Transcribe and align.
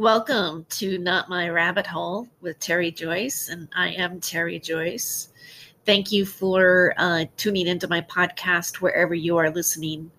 Welcome 0.00 0.64
to 0.70 0.96
Not 0.96 1.28
My 1.28 1.50
Rabbit 1.50 1.86
Hole 1.86 2.26
with 2.40 2.58
Terry 2.58 2.90
Joyce, 2.90 3.50
and 3.50 3.68
I 3.76 3.90
am 3.90 4.18
Terry 4.18 4.58
Joyce. 4.58 5.28
Thank 5.84 6.10
you 6.10 6.24
for 6.24 6.94
uh, 6.96 7.26
tuning 7.36 7.66
into 7.66 7.86
my 7.86 8.00
podcast 8.00 8.76
wherever 8.76 9.14
you 9.14 9.36
are 9.36 9.50
listening. 9.50 10.10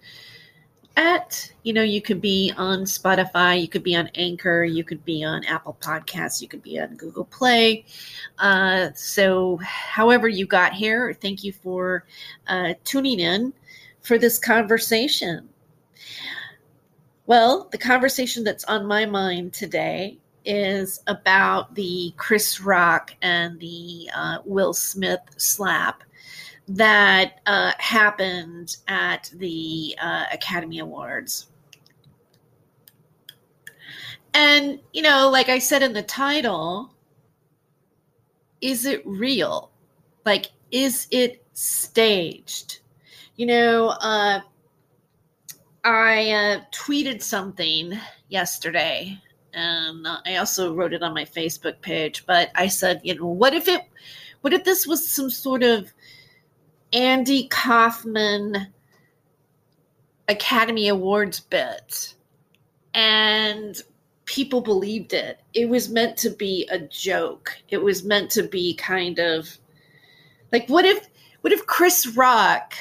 At 0.98 1.52
you 1.64 1.74
know, 1.74 1.82
you 1.82 2.00
could 2.00 2.22
be 2.22 2.54
on 2.58 2.82
Spotify, 2.82 3.60
you 3.60 3.68
could 3.68 3.82
be 3.82 3.96
on 3.96 4.08
Anchor, 4.14 4.64
you 4.64 4.84
could 4.84 5.04
be 5.04 5.24
on 5.24 5.44
Apple 5.46 5.76
Podcasts, 5.82 6.44
you 6.44 6.48
could 6.48 6.62
be 6.62 6.80
on 6.80 6.96
Google 6.96 7.26
Play. 7.26 7.84
Uh, 8.38 8.90
so, 8.94 9.58
however 9.64 10.28
you 10.28 10.46
got 10.46 10.74
here, 10.74 11.12
thank 11.12 11.44
you 11.44 11.54
for 11.54 12.06
uh, 12.46 12.76
tuning 12.84 13.20
in 13.20 13.52
for 14.04 14.20
this 14.20 14.38
conversation. 14.38 15.50
Well, 17.28 17.70
the 17.72 17.78
conversation 17.78 18.44
that's 18.44 18.64
on 18.66 18.86
my 18.86 19.06
mind 19.06 19.54
today 19.54 20.18
is 20.44 21.02
about 21.08 21.76
the 21.76 22.14
Chris 22.18 22.60
Rock 22.60 23.16
and 23.22 23.60
the 23.60 24.10
uh, 24.14 24.40
Will 24.44 24.74
Smith 24.74 25.22
slap 25.38 26.04
that 26.68 27.42
uh, 27.46 27.74
happened 27.78 28.78
at 28.88 29.30
the 29.36 29.96
uh, 30.02 30.26
Academy 30.32 30.80
Awards. 30.80 31.48
And, 34.34 34.80
you 34.94 35.02
know, 35.02 35.30
like 35.30 35.50
I 35.50 35.60
said 35.60 35.84
in 35.84 35.94
the 35.94 36.04
title, 36.04 36.92
is 38.62 38.86
it 38.86 39.06
real? 39.06 39.72
Like, 40.26 40.48
is 40.72 41.08
it 41.12 41.46
staged? 41.54 42.80
You 43.36 43.46
know, 43.46 43.88
uh, 43.88 44.42
I 45.84 46.32
uh, 46.32 46.62
tweeted 46.72 47.22
something 47.22 47.98
yesterday, 48.30 49.18
and 49.54 50.08
I 50.26 50.36
also 50.36 50.74
wrote 50.74 50.94
it 50.94 51.04
on 51.04 51.14
my 51.14 51.26
Facebook 51.26 51.82
page. 51.82 52.26
But 52.26 52.52
I 52.56 52.68
said, 52.68 53.02
you 53.04 53.16
know, 53.16 53.26
what 53.26 53.54
if 53.54 53.68
it, 53.68 53.82
what 54.42 54.54
if 54.54 54.64
this 54.64 54.86
was 54.86 55.08
some 55.08 55.30
sort 55.30 55.64
of 55.64 55.92
Andy 56.94 57.48
Kaufman 57.48 58.68
Academy 60.28 60.88
Awards 60.88 61.40
bit, 61.40 62.16
and 62.94 63.82
people 64.26 64.62
believed 64.62 65.14
it. 65.14 65.42
It 65.54 65.68
was 65.68 65.90
meant 65.90 66.18
to 66.18 66.30
be 66.30 66.68
a 66.72 66.80
joke. 66.80 67.58
It 67.70 67.82
was 67.82 68.04
meant 68.04 68.30
to 68.32 68.44
be 68.44 68.76
kind 68.76 69.20
of 69.20 69.58
like, 70.52 70.68
what 70.70 70.86
if, 70.86 71.10
what 71.42 71.52
if 71.54 71.66
Chris 71.66 72.08
Rock 72.08 72.74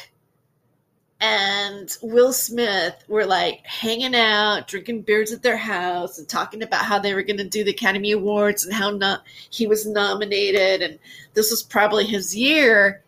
and 1.21 1.95
Will 2.01 2.33
Smith 2.33 3.05
were 3.07 3.27
like 3.27 3.65
hanging 3.67 4.15
out, 4.15 4.67
drinking 4.67 5.03
beers 5.03 5.33
at 5.33 5.43
their 5.43 5.57
house, 5.57 6.19
and 6.19 6.27
talking 6.27 6.63
about 6.63 6.87
how 6.87 6.99
they 6.99 7.13
were 7.15 7.23
going 7.23 7.37
to 7.37 7.49
do 7.49 7.63
the 7.63 7.73
Academy 7.73 8.13
Awards 8.13 8.65
and 8.65 8.73
how 8.73 8.91
not 8.91 9.23
he 9.51 9.67
was 9.67 9.87
nominated, 9.87 10.81
and 10.81 10.99
this 11.35 11.51
was 11.51 11.63
probably 11.63 12.07
his 12.07 12.35
year. 12.35 13.03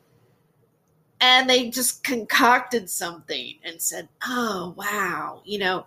And 1.23 1.49
they 1.49 1.71
just 1.71 2.05
concocted 2.05 2.91
something 2.91 3.55
and 3.65 3.81
said, 3.81 4.09
"Oh 4.27 4.75
wow, 4.77 5.41
you 5.45 5.59
know." 5.59 5.87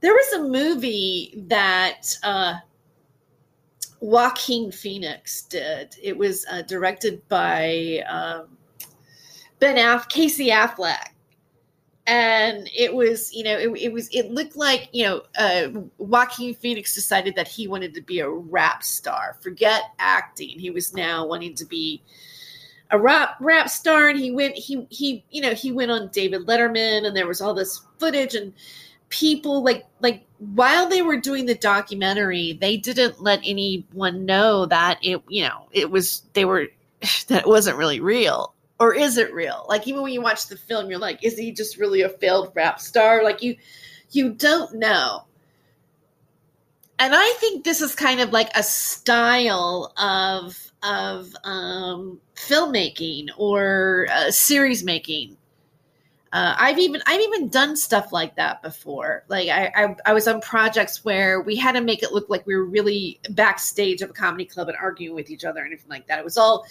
There 0.00 0.12
was 0.12 0.32
a 0.34 0.44
movie 0.44 1.42
that 1.48 2.16
uh, 2.22 2.54
Joaquin 3.98 4.70
Phoenix 4.70 5.42
did. 5.42 5.96
It 6.00 6.16
was 6.16 6.46
uh, 6.48 6.62
directed 6.62 7.26
by 7.28 8.04
um, 8.08 8.56
Ben 9.58 9.76
Aff, 9.76 10.08
Casey 10.08 10.50
Affleck 10.50 11.08
and 12.08 12.70
it 12.74 12.94
was 12.94 13.32
you 13.34 13.44
know 13.44 13.56
it, 13.58 13.68
it, 13.76 13.92
was 13.92 14.08
it 14.12 14.30
looked 14.30 14.56
like 14.56 14.88
you 14.92 15.04
know 15.04 15.22
uh, 15.38 15.68
joaquin 15.98 16.54
phoenix 16.54 16.94
decided 16.94 17.36
that 17.36 17.46
he 17.46 17.68
wanted 17.68 17.94
to 17.94 18.00
be 18.00 18.18
a 18.18 18.28
rap 18.28 18.82
star. 18.82 19.36
Forget 19.40 19.82
acting. 19.98 20.58
He 20.58 20.70
was 20.70 20.94
now 20.94 21.26
wanting 21.26 21.54
to 21.56 21.66
be 21.66 22.02
a 22.90 22.98
rap 22.98 23.36
rap 23.40 23.68
star. 23.68 24.08
And 24.08 24.18
he 24.18 24.30
went 24.30 24.56
he 24.56 24.86
he 24.88 25.22
you 25.30 25.42
know 25.42 25.52
he 25.54 25.70
went 25.70 25.90
on 25.90 26.08
david 26.08 26.46
letterman 26.46 27.06
and 27.06 27.14
there 27.14 27.26
was 27.26 27.42
all 27.42 27.52
this 27.52 27.82
footage 27.98 28.34
and 28.34 28.54
people 29.10 29.62
like 29.62 29.86
like 30.00 30.24
while 30.38 30.88
they 30.88 31.02
were 31.02 31.16
doing 31.18 31.46
the 31.46 31.54
documentary 31.54 32.52
they 32.60 32.76
didn't 32.76 33.22
let 33.22 33.40
anyone 33.44 34.24
know 34.26 34.66
that 34.66 34.98
it 35.02 35.22
you 35.28 35.42
know 35.42 35.68
it 35.72 35.90
was 35.90 36.22
they 36.32 36.44
were 36.44 36.68
that 37.28 37.42
it 37.42 37.48
wasn't 37.48 37.76
really 37.76 38.00
real 38.00 38.54
or 38.80 38.94
is 38.94 39.16
it 39.16 39.32
real? 39.34 39.66
Like 39.68 39.86
even 39.88 40.02
when 40.02 40.12
you 40.12 40.22
watch 40.22 40.46
the 40.46 40.56
film, 40.56 40.88
you're 40.88 40.98
like, 40.98 41.24
is 41.24 41.36
he 41.36 41.52
just 41.52 41.78
really 41.78 42.02
a 42.02 42.08
failed 42.08 42.52
rap 42.54 42.80
star? 42.80 43.24
Like 43.24 43.42
you 43.42 43.56
you 44.10 44.30
don't 44.30 44.74
know. 44.74 45.24
And 47.00 47.14
I 47.14 47.34
think 47.38 47.64
this 47.64 47.80
is 47.80 47.94
kind 47.94 48.20
of 48.20 48.32
like 48.32 48.50
a 48.56 48.62
style 48.62 49.92
of 49.98 50.56
of 50.82 51.34
um, 51.44 52.20
filmmaking 52.36 53.28
or 53.36 54.06
uh, 54.12 54.30
series 54.30 54.84
making. 54.84 55.36
Uh, 56.32 56.54
I've 56.58 56.78
even 56.78 57.00
I've 57.06 57.20
even 57.20 57.48
done 57.48 57.76
stuff 57.76 58.12
like 58.12 58.36
that 58.36 58.62
before. 58.62 59.24
Like 59.28 59.48
I, 59.48 59.72
I, 59.74 59.96
I 60.06 60.12
was 60.12 60.28
on 60.28 60.40
projects 60.40 61.04
where 61.04 61.40
we 61.40 61.56
had 61.56 61.72
to 61.72 61.80
make 61.80 62.02
it 62.02 62.12
look 62.12 62.28
like 62.28 62.46
we 62.46 62.54
were 62.54 62.66
really 62.66 63.18
backstage 63.30 64.02
of 64.02 64.10
a 64.10 64.12
comedy 64.12 64.44
club 64.44 64.68
and 64.68 64.76
arguing 64.76 65.14
with 65.14 65.30
each 65.30 65.44
other 65.44 65.60
and 65.60 65.68
anything 65.68 65.88
like 65.88 66.06
that. 66.08 66.18
It 66.18 66.24
was 66.24 66.36
all 66.36 66.66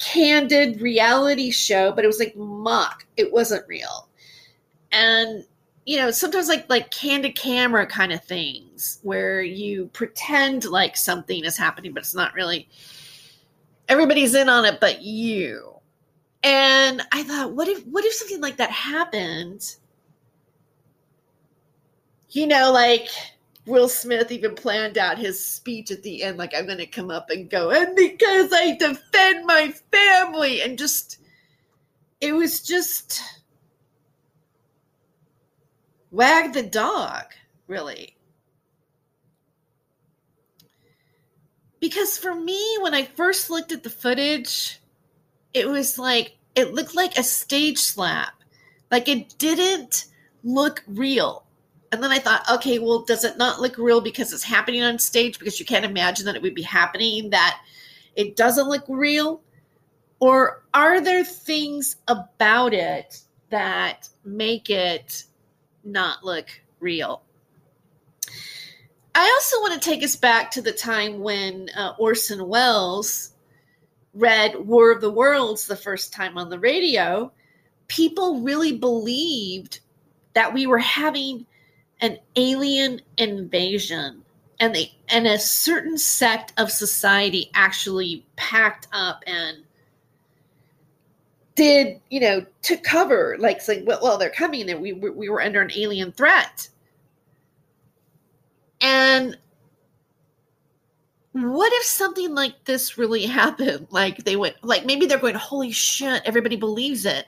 candid 0.00 0.80
reality 0.80 1.50
show, 1.50 1.92
but 1.92 2.04
it 2.04 2.08
was 2.08 2.18
like 2.18 2.34
mock. 2.36 3.06
It 3.16 3.32
wasn't 3.32 3.68
real. 3.68 4.08
And 4.90 5.44
you 5.86 5.96
know, 5.98 6.10
sometimes 6.10 6.48
like 6.48 6.68
like 6.68 6.90
candid 6.90 7.36
camera 7.36 7.86
kind 7.86 8.12
of 8.12 8.22
things 8.24 8.98
where 9.02 9.42
you 9.42 9.86
pretend 9.92 10.64
like 10.64 10.96
something 10.96 11.44
is 11.44 11.56
happening, 11.56 11.92
but 11.92 12.02
it's 12.02 12.14
not 12.14 12.34
really. 12.34 12.68
Everybody's 13.88 14.34
in 14.34 14.48
on 14.48 14.64
it, 14.64 14.78
but 14.80 15.02
you. 15.02 15.74
And 16.42 17.02
I 17.12 17.22
thought, 17.24 17.52
what 17.52 17.68
if 17.68 17.84
what 17.86 18.04
if 18.04 18.12
something 18.12 18.40
like 18.40 18.56
that 18.56 18.70
happened? 18.70 19.76
You 22.30 22.46
know, 22.46 22.72
like 22.72 23.08
Will 23.66 23.88
Smith 23.88 24.32
even 24.32 24.54
planned 24.54 24.98
out 24.98 25.18
his 25.18 25.44
speech 25.44 25.90
at 25.90 26.02
the 26.02 26.22
end, 26.22 26.38
like, 26.38 26.54
I'm 26.54 26.66
going 26.66 26.78
to 26.78 26.86
come 26.86 27.10
up 27.10 27.30
and 27.30 27.48
go, 27.48 27.70
and 27.70 27.94
because 27.94 28.50
I 28.52 28.76
defend 28.76 29.46
my 29.46 29.72
family. 29.92 30.62
And 30.62 30.78
just, 30.78 31.18
it 32.20 32.32
was 32.32 32.60
just 32.60 33.22
wag 36.10 36.52
the 36.52 36.62
dog, 36.62 37.24
really. 37.66 38.16
Because 41.80 42.18
for 42.18 42.34
me, 42.34 42.78
when 42.82 42.94
I 42.94 43.04
first 43.04 43.50
looked 43.50 43.72
at 43.72 43.82
the 43.82 43.90
footage, 43.90 44.80
it 45.54 45.68
was 45.68 45.98
like, 45.98 46.36
it 46.54 46.74
looked 46.74 46.94
like 46.94 47.16
a 47.16 47.22
stage 47.22 47.78
slap. 47.78 48.34
Like 48.90 49.08
it 49.08 49.38
didn't 49.38 50.06
look 50.42 50.82
real 50.86 51.44
and 51.92 52.02
then 52.02 52.12
I 52.12 52.18
thought, 52.18 52.48
okay, 52.50 52.78
well, 52.78 53.00
does 53.00 53.24
it 53.24 53.36
not 53.36 53.60
look 53.60 53.76
real 53.76 54.00
because 54.00 54.32
it's 54.32 54.44
happening 54.44 54.82
on 54.82 54.98
stage? 54.98 55.38
Because 55.38 55.58
you 55.58 55.66
can't 55.66 55.84
imagine 55.84 56.24
that 56.26 56.36
it 56.36 56.42
would 56.42 56.54
be 56.54 56.62
happening, 56.62 57.30
that 57.30 57.60
it 58.14 58.36
doesn't 58.36 58.68
look 58.68 58.84
real? 58.88 59.42
Or 60.20 60.62
are 60.72 61.00
there 61.00 61.24
things 61.24 61.96
about 62.06 62.74
it 62.74 63.22
that 63.48 64.08
make 64.24 64.70
it 64.70 65.24
not 65.82 66.24
look 66.24 66.48
real? 66.78 67.22
I 69.14 69.24
also 69.24 69.60
want 69.60 69.80
to 69.80 69.88
take 69.90 70.04
us 70.04 70.14
back 70.14 70.52
to 70.52 70.62
the 70.62 70.72
time 70.72 71.20
when 71.20 71.70
uh, 71.76 71.94
Orson 71.98 72.46
Welles 72.46 73.32
read 74.14 74.54
War 74.54 74.92
of 74.92 75.00
the 75.00 75.10
Worlds 75.10 75.66
the 75.66 75.74
first 75.74 76.12
time 76.12 76.38
on 76.38 76.50
the 76.50 76.60
radio. 76.60 77.32
People 77.88 78.42
really 78.42 78.76
believed 78.76 79.80
that 80.34 80.54
we 80.54 80.66
were 80.66 80.78
having 80.78 81.46
an 82.00 82.18
alien 82.36 83.00
invasion 83.18 84.22
and 84.58 84.74
they 84.74 84.92
and 85.08 85.26
a 85.26 85.38
certain 85.38 85.98
sect 85.98 86.52
of 86.58 86.70
society 86.70 87.50
actually 87.54 88.24
packed 88.36 88.88
up 88.92 89.22
and 89.26 89.58
did 91.56 92.00
you 92.10 92.20
know 92.20 92.44
took 92.62 92.82
cover 92.82 93.36
like 93.38 93.60
saying 93.60 93.84
well, 93.84 93.98
well 94.02 94.18
they're 94.18 94.30
coming 94.30 94.70
and 94.70 94.80
we, 94.80 94.92
we 94.92 95.28
were 95.28 95.42
under 95.42 95.60
an 95.60 95.70
alien 95.74 96.12
threat. 96.12 96.68
And 98.82 99.36
what 101.32 101.70
if 101.74 101.84
something 101.84 102.34
like 102.34 102.64
this 102.64 102.96
really 102.96 103.26
happened? 103.26 103.88
Like 103.90 104.24
they 104.24 104.36
went 104.36 104.56
like 104.62 104.86
maybe 104.86 105.06
they're 105.06 105.18
going 105.18 105.34
holy 105.34 105.72
shit 105.72 106.22
everybody 106.24 106.56
believes 106.56 107.04
it 107.04 107.26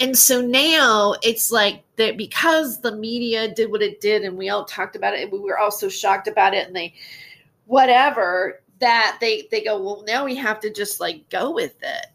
and 0.00 0.16
so 0.16 0.40
now 0.40 1.14
it's 1.22 1.52
like 1.52 1.84
that 1.96 2.16
because 2.16 2.80
the 2.80 2.94
media 2.96 3.52
did 3.52 3.70
what 3.70 3.82
it 3.82 4.00
did 4.00 4.22
and 4.22 4.36
we 4.36 4.48
all 4.48 4.64
talked 4.64 4.96
about 4.96 5.14
it 5.14 5.22
and 5.22 5.32
we 5.32 5.38
were 5.38 5.58
all 5.58 5.70
so 5.70 5.88
shocked 5.88 6.26
about 6.26 6.54
it 6.54 6.66
and 6.66 6.74
they 6.74 6.92
whatever 7.66 8.60
that 8.80 9.18
they 9.20 9.46
they 9.50 9.62
go 9.62 9.80
well 9.80 10.02
now 10.06 10.24
we 10.24 10.34
have 10.34 10.60
to 10.60 10.72
just 10.72 11.00
like 11.00 11.28
go 11.30 11.50
with 11.50 11.74
it. 11.82 12.06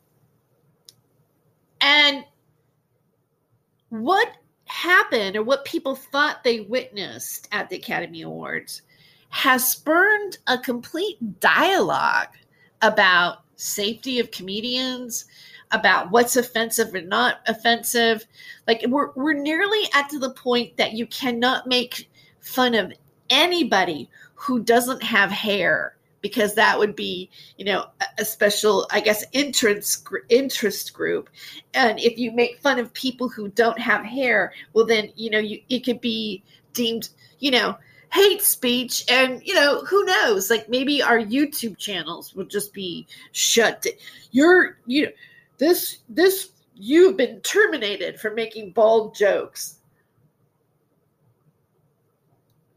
And 1.81 2.25
what 3.89 4.27
happened 4.65 5.35
or 5.35 5.43
what 5.43 5.65
people 5.65 5.95
thought 5.95 6.43
they 6.43 6.59
witnessed 6.59 7.47
at 7.51 7.69
the 7.69 7.77
academy 7.77 8.21
awards 8.21 8.81
has 9.29 9.67
spurned 9.67 10.37
a 10.47 10.57
complete 10.57 11.39
dialogue 11.39 12.27
about 12.81 13.43
safety 13.55 14.19
of 14.19 14.31
comedians, 14.31 15.25
about 15.71 16.11
what's 16.11 16.35
offensive 16.35 16.93
and 16.95 17.09
not 17.09 17.41
offensive. 17.47 18.25
Like 18.67 18.83
we're 18.87 19.11
we're 19.15 19.33
nearly 19.33 19.83
at 19.93 20.09
to 20.09 20.19
the 20.19 20.31
point 20.31 20.77
that 20.77 20.93
you 20.93 21.05
cannot 21.07 21.67
make 21.67 22.09
fun 22.39 22.73
of 22.75 22.93
anybody 23.29 24.09
who 24.33 24.59
doesn't 24.61 25.03
have 25.03 25.29
hair 25.29 25.95
because 26.21 26.55
that 26.55 26.77
would 26.77 26.95
be 26.95 27.29
you 27.57 27.63
know 27.63 27.85
a 28.17 28.25
special 28.25 28.85
i 28.91 28.99
guess 28.99 29.23
interest 29.31 30.07
interest 30.29 30.93
group. 30.93 31.29
And 31.73 31.99
if 31.99 32.17
you 32.17 32.31
make 32.31 32.61
fun 32.61 32.79
of 32.79 32.93
people 32.93 33.29
who 33.29 33.49
don't 33.49 33.79
have 33.79 34.03
hair 34.03 34.53
well 34.73 34.85
then 34.85 35.11
you 35.15 35.29
know 35.29 35.39
you 35.39 35.61
it 35.69 35.85
could 35.85 36.01
be 36.01 36.43
deemed 36.73 37.09
you 37.39 37.51
know 37.51 37.77
hate 38.11 38.41
speech. 38.41 39.05
And 39.09 39.41
you 39.45 39.53
know 39.53 39.83
who 39.85 40.03
knows? 40.05 40.49
Like 40.49 40.69
maybe 40.69 41.01
our 41.01 41.19
youtube 41.19 41.77
channels 41.77 42.33
will 42.33 42.45
just 42.45 42.73
be 42.73 43.07
shut. 43.31 43.85
You're 44.31 44.77
you 44.85 45.05
know 45.05 45.11
this 45.59 45.99
this 46.09 46.49
you've 46.73 47.17
been 47.17 47.39
terminated 47.41 48.19
for 48.19 48.31
making 48.31 48.71
bald 48.71 49.13
jokes. 49.13 49.75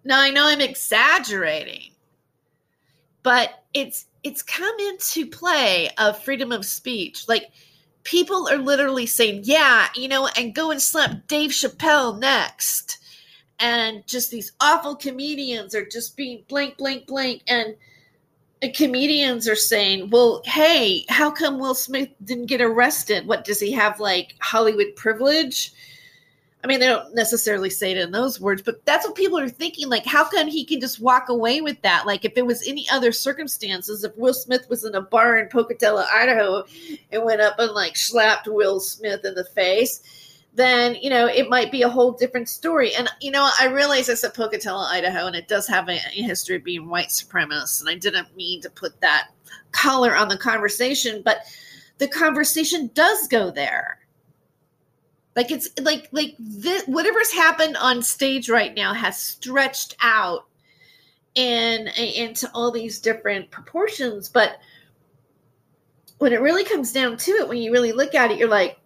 Now 0.05 0.21
i 0.21 0.31
know 0.31 0.47
i'm 0.47 0.61
exaggerating 0.61 1.93
but 3.23 3.63
it's 3.73 4.07
it's 4.23 4.43
come 4.43 4.75
into 4.91 5.27
play 5.27 5.91
of 5.99 6.23
freedom 6.23 6.53
of 6.53 6.65
speech. 6.65 7.27
Like 7.29 7.51
people 8.05 8.49
are 8.49 8.59
literally 8.59 9.07
saying 9.07 9.43
yeah 9.45 9.89
you 9.95 10.09
know 10.09 10.29
and 10.37 10.55
go 10.55 10.71
and 10.71 10.83
slap 10.83 11.29
dave 11.29 11.51
chappelle 11.51 12.19
next. 12.19 12.99
And 13.59 14.05
just 14.09 14.33
these 14.33 14.53
awful 14.61 14.97
comedians 14.97 15.75
are 15.75 15.87
just 15.87 16.17
being 16.17 16.45
blank 16.49 16.79
blank 16.79 17.07
blank. 17.07 17.43
And 17.47 17.77
comedians 18.71 19.49
are 19.49 19.57
saying 19.57 20.09
well 20.11 20.41
hey 20.45 21.05
how 21.09 21.31
come 21.31 21.59
will 21.59 21.75
smith 21.75 22.09
didn't 22.25 22.47
get 22.47 22.61
arrested 22.61 23.27
what 23.27 23.45
does 23.45 23.59
he 23.59 23.73
have 23.73 23.99
like 23.99 24.35
hollywood 24.41 24.95
privilege 24.97 25.73
I 26.65 26.69
mean, 26.69 26.79
they 26.79 26.87
don't 26.87 27.13
necessarily 27.13 27.71
say 27.71 27.91
it 27.91 27.99
in 27.99 28.13
those 28.13 28.41
words, 28.41 28.63
but 28.63 28.85
that's 28.85 29.05
what 29.05 29.17
people 29.17 29.39
are 29.39 29.49
thinking. 29.49 29.89
Like, 29.89 30.07
how 30.07 30.25
come 30.25 30.47
he 30.47 30.65
can 30.65 30.81
just 30.81 31.01
walk 31.01 31.29
away 31.29 31.61
with 31.61 31.81
that? 31.83 32.07
Like, 32.07 32.25
if 32.25 32.35
it 32.37 32.47
was 32.47 32.67
any 32.67 32.89
other 32.89 33.11
circumstances, 33.11 34.05
if 34.05 34.17
Will 34.17 34.35
Smith 34.35 34.69
was 34.69 34.85
in 34.85 34.95
a 34.95 35.01
bar 35.01 35.39
in 35.39 35.49
Pocatello, 35.49 36.05
Idaho, 36.13 36.65
and 37.11 37.25
went 37.25 37.41
up 37.41 37.59
and 37.59 37.73
like 37.73 37.97
slapped 37.97 38.47
Will 38.47 38.79
Smith 38.79 39.25
in 39.25 39.35
the 39.35 39.45
face, 39.45 40.03
then 40.55 40.97
you 40.97 41.11
know 41.11 41.27
it 41.27 41.49
might 41.49 41.73
be 41.73 41.83
a 41.83 41.89
whole 41.89 42.13
different 42.13 42.49
story. 42.49 42.95
And 42.95 43.09
you 43.21 43.31
know, 43.31 43.49
I 43.59 43.67
realize 43.67 44.11
I 44.11 44.15
said 44.15 44.35
Pocatello, 44.35 44.83
Idaho, 44.83 45.27
and 45.27 45.37
it 45.37 45.49
does 45.49 45.67
have 45.69 45.89
a, 45.89 45.97
history 45.97 46.57
of 46.57 46.65
being 46.65 46.89
white 46.89 47.09
supremacist, 47.09 47.81
and 47.81 47.91
I 47.91 47.95
didn't 47.95 48.37
mean 48.37 48.61
to 48.63 48.71
put 48.71 49.01
that 49.01 49.29
color 49.73 50.17
on 50.17 50.29
the 50.29 50.37
conversation, 50.37 51.23
but 51.25 51.39
the 51.99 52.09
conversation 52.09 52.91
does 52.95 53.29
go 53.29 53.51
there 53.51 53.99
like 55.35 55.51
it's 55.51 55.69
like 55.81 56.09
like 56.13 56.37
this, 56.39 56.85
whatever's 56.85 57.33
happened 57.33 57.77
on 57.77 58.03
stage 58.03 58.49
right 58.49 58.75
now 58.75 58.93
has 58.93 59.19
stretched 59.19 59.97
out 60.03 60.47
in 61.35 61.89
into 61.89 62.51
all 62.53 62.71
these 62.71 63.01
different 63.01 63.51
proportions 63.51 64.29
but 64.29 64.59
when 66.19 66.33
it 66.33 66.41
really 66.41 66.65
comes 66.65 66.93
down 66.93 67.17
to 67.17 67.33
it 67.33 67.49
when 67.49 67.59
you 67.59 67.73
really 67.73 67.93
look 67.93 68.15
at 68.15 68.31
it 68.31 68.39
you're 68.39 68.49
like 68.49 68.79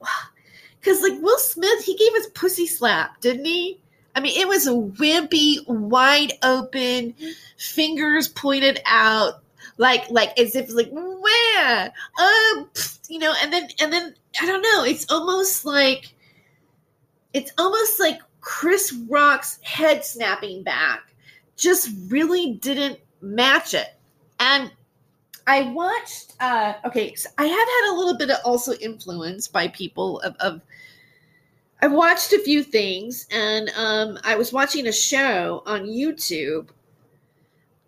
because 0.87 1.03
like 1.03 1.21
will 1.21 1.39
smith 1.39 1.85
he 1.85 1.97
gave 1.97 2.13
us 2.15 2.29
pussy 2.35 2.67
slap 2.67 3.21
didn't 3.21 3.45
he 3.45 3.79
i 4.15 4.21
mean 4.21 4.39
it 4.41 4.47
was 4.47 4.67
a 4.67 4.73
wimpy 4.73 5.67
wide 5.69 6.33
open 6.43 7.15
fingers 7.59 8.29
pointed 8.29 8.81
out 8.87 9.43
like 9.79 10.09
like 10.11 10.39
as 10.39 10.55
if 10.55 10.73
like 10.73 10.91
where 10.91 11.93
um 12.21 12.71
you 13.09 13.19
know 13.19 13.35
and 13.43 13.53
then 13.53 13.69
and 13.81 13.93
then 13.93 14.15
i 14.41 14.47
don't 14.47 14.63
know 14.63 14.85
it's 14.85 15.11
almost 15.11 15.65
like 15.65 16.15
it's 17.37 17.53
almost 17.59 18.01
like 18.01 18.19
Chris 18.41 18.95
Rock's 19.11 19.59
head 19.63 20.05
snapping 20.05 20.63
back 20.63 21.03
just 21.57 21.91
really 22.09 22.53
didn't 22.55 22.99
match 23.21 23.75
it. 23.75 23.89
And 24.41 24.73
I 25.47 25.63
watched, 25.73 26.35
uh, 26.41 26.75
okay, 26.87 27.15
so 27.15 27.29
I 27.37 27.45
have 27.45 27.51
had 27.51 27.93
a 27.93 27.95
little 27.95 28.17
bit 28.17 28.31
of 28.31 28.39
also 28.43 28.73
influence 28.75 29.49
by 29.49 29.69
people 29.69 30.21
of, 30.21 30.35
of 30.37 30.63
I've 31.81 31.93
watched 31.93 32.33
a 32.33 32.39
few 32.39 32.63
things 32.63 33.27
and 33.31 33.71
um, 33.77 34.19
I 34.25 34.37
was 34.37 34.53
watching 34.53 34.87
a 34.87 34.93
show 34.93 35.63
on 35.67 35.83
YouTube. 35.83 36.69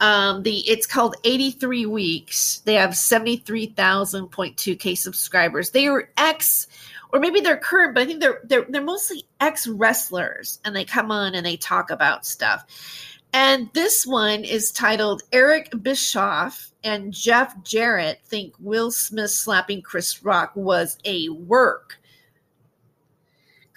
Um, 0.00 0.44
the 0.44 0.58
it's 0.69 0.87
called 0.87 1.17
83 1.25 1.87
weeks. 1.87 2.62
They 2.64 2.75
have 2.75 2.90
73,000.2k 2.90 4.96
subscribers. 4.96 5.70
They 5.70 5.88
are 5.88 6.08
ex 6.17 6.69
or 7.12 7.20
maybe 7.20 7.40
they're 7.40 7.56
current, 7.56 7.94
but 7.94 8.02
I 8.02 8.06
think 8.06 8.20
they're 8.20 8.40
they're 8.44 8.67
they're 8.69 8.82
mostly 8.82 9.26
ex 9.40 9.67
wrestlers, 9.67 10.61
and 10.64 10.75
they 10.75 10.84
come 10.84 11.11
on 11.11 11.34
and 11.34 11.44
they 11.44 11.56
talk 11.56 11.91
about 11.91 12.26
stuff. 12.26 12.64
And 13.32 13.69
this 13.75 14.06
one 14.06 14.44
is 14.44 14.73
titled 14.73 15.23
Eric 15.32 15.70
Bischoff 15.82 16.73
and 16.82 17.12
Jeff 17.12 17.62
Jarrett 17.62 18.20
think 18.25 18.55
Will 18.58 18.91
Smith 18.91 19.31
slapping 19.31 19.82
Chris 19.82 20.23
Rock 20.23 20.52
was 20.55 20.99
a 21.05 21.29
work. 21.29 22.00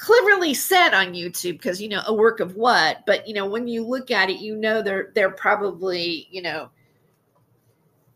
Cleverly 0.01 0.55
said 0.55 0.95
on 0.95 1.13
YouTube 1.13 1.53
because 1.53 1.79
you 1.79 1.87
know 1.87 2.01
a 2.07 2.13
work 2.13 2.39
of 2.39 2.55
what, 2.55 3.05
but 3.05 3.27
you 3.27 3.35
know 3.35 3.45
when 3.45 3.67
you 3.67 3.83
look 3.85 4.09
at 4.09 4.31
it, 4.31 4.39
you 4.39 4.55
know 4.55 4.81
they're 4.81 5.11
they're 5.13 5.29
probably 5.29 6.27
you 6.31 6.41
know 6.41 6.71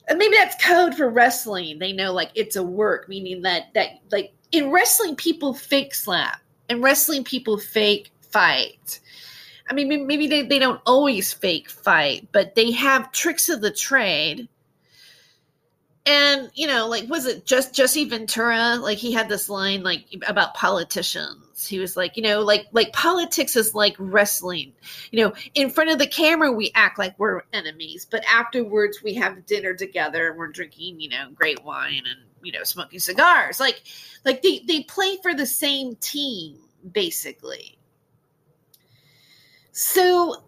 uh, 0.09 0.15
maybe 0.15 0.35
that's 0.35 0.65
code 0.65 0.95
for 0.95 1.09
wrestling. 1.09 1.77
They 1.77 1.93
know 1.93 2.11
like 2.11 2.31
it's 2.33 2.55
a 2.55 2.63
work, 2.63 3.07
meaning 3.07 3.43
that 3.43 3.73
that 3.75 3.99
like 4.11 4.33
in 4.51 4.71
wrestling, 4.71 5.15
people 5.15 5.53
fake 5.53 5.93
slap. 5.93 6.41
and 6.69 6.81
wrestling, 6.81 7.23
people 7.23 7.59
fake 7.59 8.11
fight. 8.31 8.99
I 9.69 9.73
mean, 9.73 10.07
maybe 10.07 10.27
they, 10.27 10.43
they 10.43 10.59
don't 10.59 10.81
always 10.85 11.33
fake 11.33 11.69
fight, 11.69 12.27
but 12.31 12.55
they 12.55 12.71
have 12.71 13.11
tricks 13.11 13.49
of 13.49 13.61
the 13.61 13.71
trade. 13.71 14.47
And, 16.07 16.51
you 16.53 16.67
know, 16.67 16.87
like, 16.87 17.09
was 17.09 17.25
it 17.25 17.45
just 17.45 17.73
Jesse 17.73 18.05
Ventura? 18.05 18.75
Like, 18.75 18.99
he 18.99 19.11
had 19.11 19.27
this 19.27 19.49
line, 19.49 19.81
like, 19.81 20.05
about 20.27 20.53
politicians. 20.53 21.65
He 21.65 21.79
was 21.79 21.97
like, 21.97 22.15
you 22.15 22.21
know, 22.21 22.41
like, 22.41 22.67
like 22.73 22.93
politics 22.93 23.55
is 23.55 23.73
like 23.73 23.95
wrestling. 23.97 24.73
You 25.09 25.21
know, 25.23 25.33
in 25.55 25.71
front 25.71 25.89
of 25.89 25.97
the 25.97 26.05
camera, 26.05 26.51
we 26.51 26.71
act 26.75 26.99
like 26.99 27.17
we're 27.17 27.41
enemies, 27.53 28.05
but 28.09 28.23
afterwards, 28.31 29.01
we 29.01 29.15
have 29.15 29.47
dinner 29.47 29.73
together 29.73 30.29
and 30.29 30.37
we're 30.37 30.51
drinking, 30.51 30.99
you 30.99 31.09
know, 31.09 31.29
great 31.33 31.63
wine 31.63 32.03
and 32.05 32.19
you 32.45 32.51
know 32.51 32.63
smoking 32.63 32.99
cigars 32.99 33.59
like 33.59 33.81
like 34.23 34.41
they 34.41 34.59
they 34.67 34.83
play 34.83 35.17
for 35.21 35.33
the 35.33 35.45
same 35.45 35.95
team 35.95 36.57
basically 36.91 37.77
so 39.71 40.43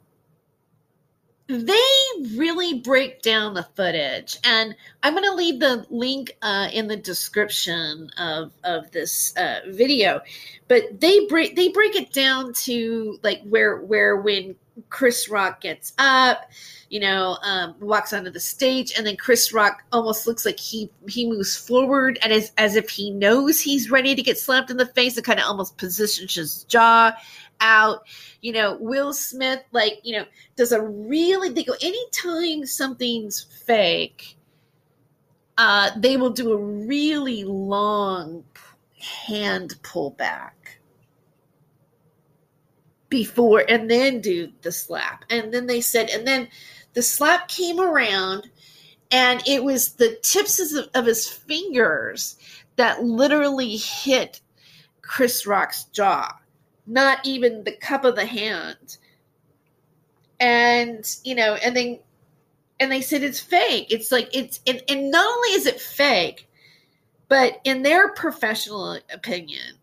they 1.47 2.35
really 2.35 2.79
break 2.79 3.21
down 3.21 3.53
the 3.53 3.63
footage 3.75 4.37
and 4.43 4.75
i'm 5.03 5.13
going 5.13 5.23
to 5.23 5.33
leave 5.33 5.59
the 5.59 5.85
link 5.89 6.35
uh, 6.41 6.67
in 6.73 6.87
the 6.87 6.97
description 6.97 8.09
of 8.17 8.51
of 8.63 8.91
this 8.91 9.35
uh, 9.37 9.61
video. 9.69 10.21
But 10.67 10.99
they 10.99 11.25
break 11.27 11.55
they 11.55 11.69
break 11.69 11.95
it 11.95 12.11
down 12.11 12.53
to 12.65 13.19
like 13.23 13.41
where 13.43 13.77
where 13.77 14.17
when 14.17 14.55
chris 14.89 15.29
rock 15.29 15.61
gets 15.61 15.93
up 15.97 16.49
you 16.89 16.99
know, 17.01 17.37
um, 17.43 17.75
walks 17.79 18.13
onto 18.13 18.29
the 18.29 18.39
stage, 18.39 18.93
and 18.97 19.05
then 19.05 19.17
Chris 19.17 19.51
Rock 19.51 19.83
almost 19.91 20.25
looks 20.25 20.45
like 20.45 20.59
he 20.59 20.89
he 21.07 21.29
moves 21.29 21.55
forward 21.55 22.17
and 22.23 22.31
as 22.31 22.51
as 22.57 22.75
if 22.75 22.89
he 22.89 23.11
knows 23.11 23.59
he's 23.59 23.91
ready 23.91 24.15
to 24.15 24.21
get 24.21 24.37
slapped 24.37 24.69
in 24.69 24.77
the 24.77 24.85
face, 24.85 25.17
and 25.17 25.25
kind 25.25 25.39
of 25.39 25.45
almost 25.45 25.77
positions 25.77 26.35
his 26.35 26.63
jaw 26.65 27.11
out. 27.61 28.03
You 28.41 28.53
know, 28.53 28.77
Will 28.79 29.13
Smith, 29.13 29.61
like 29.71 29.99
you 30.03 30.17
know, 30.17 30.25
does 30.55 30.71
a 30.71 30.81
really 30.81 31.49
they 31.49 31.63
go 31.63 31.75
anytime 31.81 32.65
something's 32.65 33.41
fake, 33.65 34.37
uh, 35.57 35.91
they 35.97 36.17
will 36.17 36.31
do 36.31 36.51
a 36.51 36.57
really 36.57 37.43
long 37.43 38.43
hand 38.99 39.75
pullback 39.83 40.51
before 43.09 43.63
and 43.67 43.89
then 43.89 44.21
do 44.21 44.51
the 44.61 44.71
slap. 44.71 45.23
And 45.29 45.53
then 45.53 45.67
they 45.67 45.81
said, 45.81 46.09
and 46.09 46.27
then 46.27 46.49
the 46.93 47.01
slap 47.01 47.47
came 47.47 47.79
around 47.79 48.49
and 49.11 49.41
it 49.47 49.63
was 49.63 49.93
the 49.93 50.17
tips 50.21 50.59
of, 50.59 50.89
of 50.93 51.05
his 51.05 51.27
fingers 51.27 52.37
that 52.75 53.03
literally 53.03 53.77
hit 53.77 54.41
Chris 55.01 55.47
Rock's 55.47 55.85
jaw, 55.85 56.37
not 56.87 57.19
even 57.25 57.63
the 57.63 57.73
cup 57.73 58.05
of 58.05 58.15
the 58.15 58.25
hand. 58.25 58.97
And, 60.39 61.05
you 61.23 61.35
know, 61.35 61.55
and 61.55 61.75
then 61.75 61.99
and 62.79 62.91
they 62.91 63.01
said 63.01 63.23
it's 63.23 63.39
fake. 63.39 63.87
It's 63.89 64.11
like 64.11 64.29
it's 64.33 64.59
and, 64.67 64.81
and 64.87 65.11
not 65.11 65.25
only 65.25 65.49
is 65.49 65.65
it 65.65 65.81
fake, 65.81 66.49
but 67.27 67.59
in 67.63 67.81
their 67.81 68.09
professional 68.09 68.99
opinion, 69.11 69.75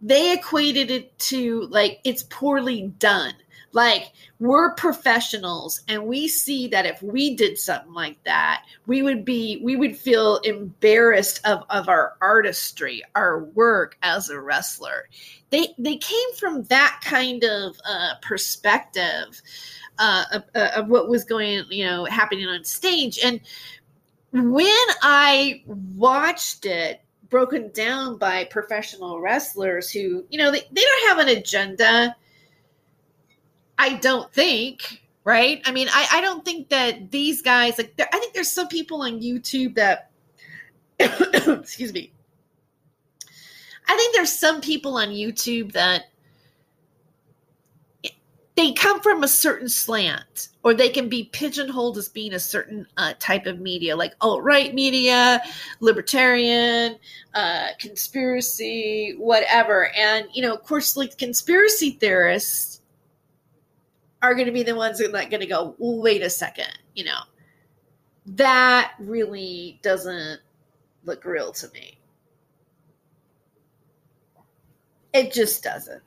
they 0.00 0.32
equated 0.32 0.90
it 0.90 1.18
to 1.18 1.62
like 1.70 2.00
it's 2.04 2.24
poorly 2.24 2.88
done 2.98 3.34
Like 3.74 4.12
we're 4.38 4.74
professionals 4.74 5.82
and 5.88 6.06
we 6.06 6.28
see 6.28 6.68
that 6.68 6.86
if 6.86 7.02
we 7.02 7.34
did 7.34 7.58
something 7.58 7.92
like 7.92 8.22
that, 8.24 8.64
we 8.86 9.02
would 9.02 9.24
be 9.24 9.60
we 9.62 9.76
would 9.76 9.96
feel 9.96 10.38
embarrassed 10.38 11.40
of, 11.44 11.64
of 11.70 11.88
our 11.88 12.16
artistry, 12.22 13.02
our 13.14 13.44
work 13.44 13.98
as 14.02 14.30
a 14.30 14.40
wrestler. 14.40 15.08
They 15.50 15.74
they 15.76 15.96
came 15.96 16.34
from 16.38 16.62
that 16.64 17.00
kind 17.04 17.42
of 17.42 17.76
uh, 17.84 18.14
perspective 18.22 19.42
uh, 19.98 20.24
of, 20.32 20.44
uh, 20.54 20.70
of 20.76 20.88
what 20.88 21.08
was 21.08 21.24
going, 21.24 21.64
you 21.70 21.84
know, 21.84 22.04
happening 22.04 22.46
on 22.46 22.64
stage. 22.64 23.18
And 23.22 23.40
when 24.32 24.86
I 25.02 25.62
watched 25.66 26.66
it 26.66 27.00
broken 27.28 27.70
down 27.72 28.18
by 28.18 28.44
professional 28.44 29.20
wrestlers 29.20 29.90
who, 29.90 30.24
you 30.28 30.38
know, 30.38 30.50
they, 30.50 30.60
they 30.70 30.80
don't 30.80 31.08
have 31.08 31.18
an 31.18 31.36
agenda 31.36 32.16
I 33.78 33.94
don't 33.94 34.32
think, 34.32 35.02
right? 35.24 35.60
I 35.64 35.72
mean, 35.72 35.88
I, 35.90 36.06
I 36.12 36.20
don't 36.20 36.44
think 36.44 36.68
that 36.68 37.10
these 37.10 37.42
guys, 37.42 37.78
like, 37.78 37.94
I 38.00 38.18
think 38.18 38.34
there's 38.34 38.50
some 38.50 38.68
people 38.68 39.02
on 39.02 39.20
YouTube 39.20 39.74
that, 39.76 40.10
excuse 40.98 41.92
me, 41.92 42.12
I 43.86 43.96
think 43.96 44.14
there's 44.14 44.32
some 44.32 44.60
people 44.60 44.96
on 44.96 45.08
YouTube 45.08 45.72
that 45.72 46.04
they 48.56 48.72
come 48.72 49.00
from 49.00 49.22
a 49.22 49.28
certain 49.28 49.68
slant 49.68 50.48
or 50.62 50.74
they 50.74 50.88
can 50.88 51.08
be 51.08 51.24
pigeonholed 51.24 51.98
as 51.98 52.08
being 52.08 52.32
a 52.34 52.40
certain 52.40 52.86
uh, 52.96 53.12
type 53.18 53.46
of 53.46 53.60
media 53.60 53.96
like 53.96 54.14
alt-right 54.20 54.74
media 54.74 55.42
libertarian 55.80 56.96
uh, 57.34 57.68
conspiracy 57.78 59.14
whatever 59.18 59.90
and 59.96 60.26
you 60.32 60.42
know 60.42 60.54
of 60.54 60.62
course 60.62 60.96
like 60.96 61.18
conspiracy 61.18 61.90
theorists 61.90 62.80
are 64.24 64.34
going 64.34 64.46
to 64.46 64.52
be 64.52 64.62
the 64.62 64.74
ones 64.74 64.98
that 64.98 65.14
are 65.14 65.28
going 65.28 65.40
to 65.40 65.46
go, 65.46 65.74
wait 65.78 66.22
a 66.22 66.30
second, 66.30 66.78
you 66.94 67.04
know, 67.04 67.20
that 68.24 68.94
really 68.98 69.78
doesn't 69.82 70.40
look 71.04 71.26
real 71.26 71.52
to 71.52 71.68
me. 71.74 71.98
It 75.12 75.30
just 75.30 75.62
doesn't. 75.62 76.02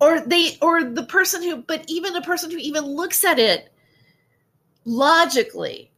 Or 0.00 0.20
they, 0.20 0.56
or 0.62 0.84
the 0.84 1.02
person 1.02 1.42
who, 1.42 1.56
but 1.56 1.84
even 1.88 2.12
the 2.12 2.22
person 2.22 2.52
who 2.52 2.56
even 2.58 2.84
looks 2.84 3.24
at 3.24 3.40
it 3.40 3.72
logically 4.84 5.90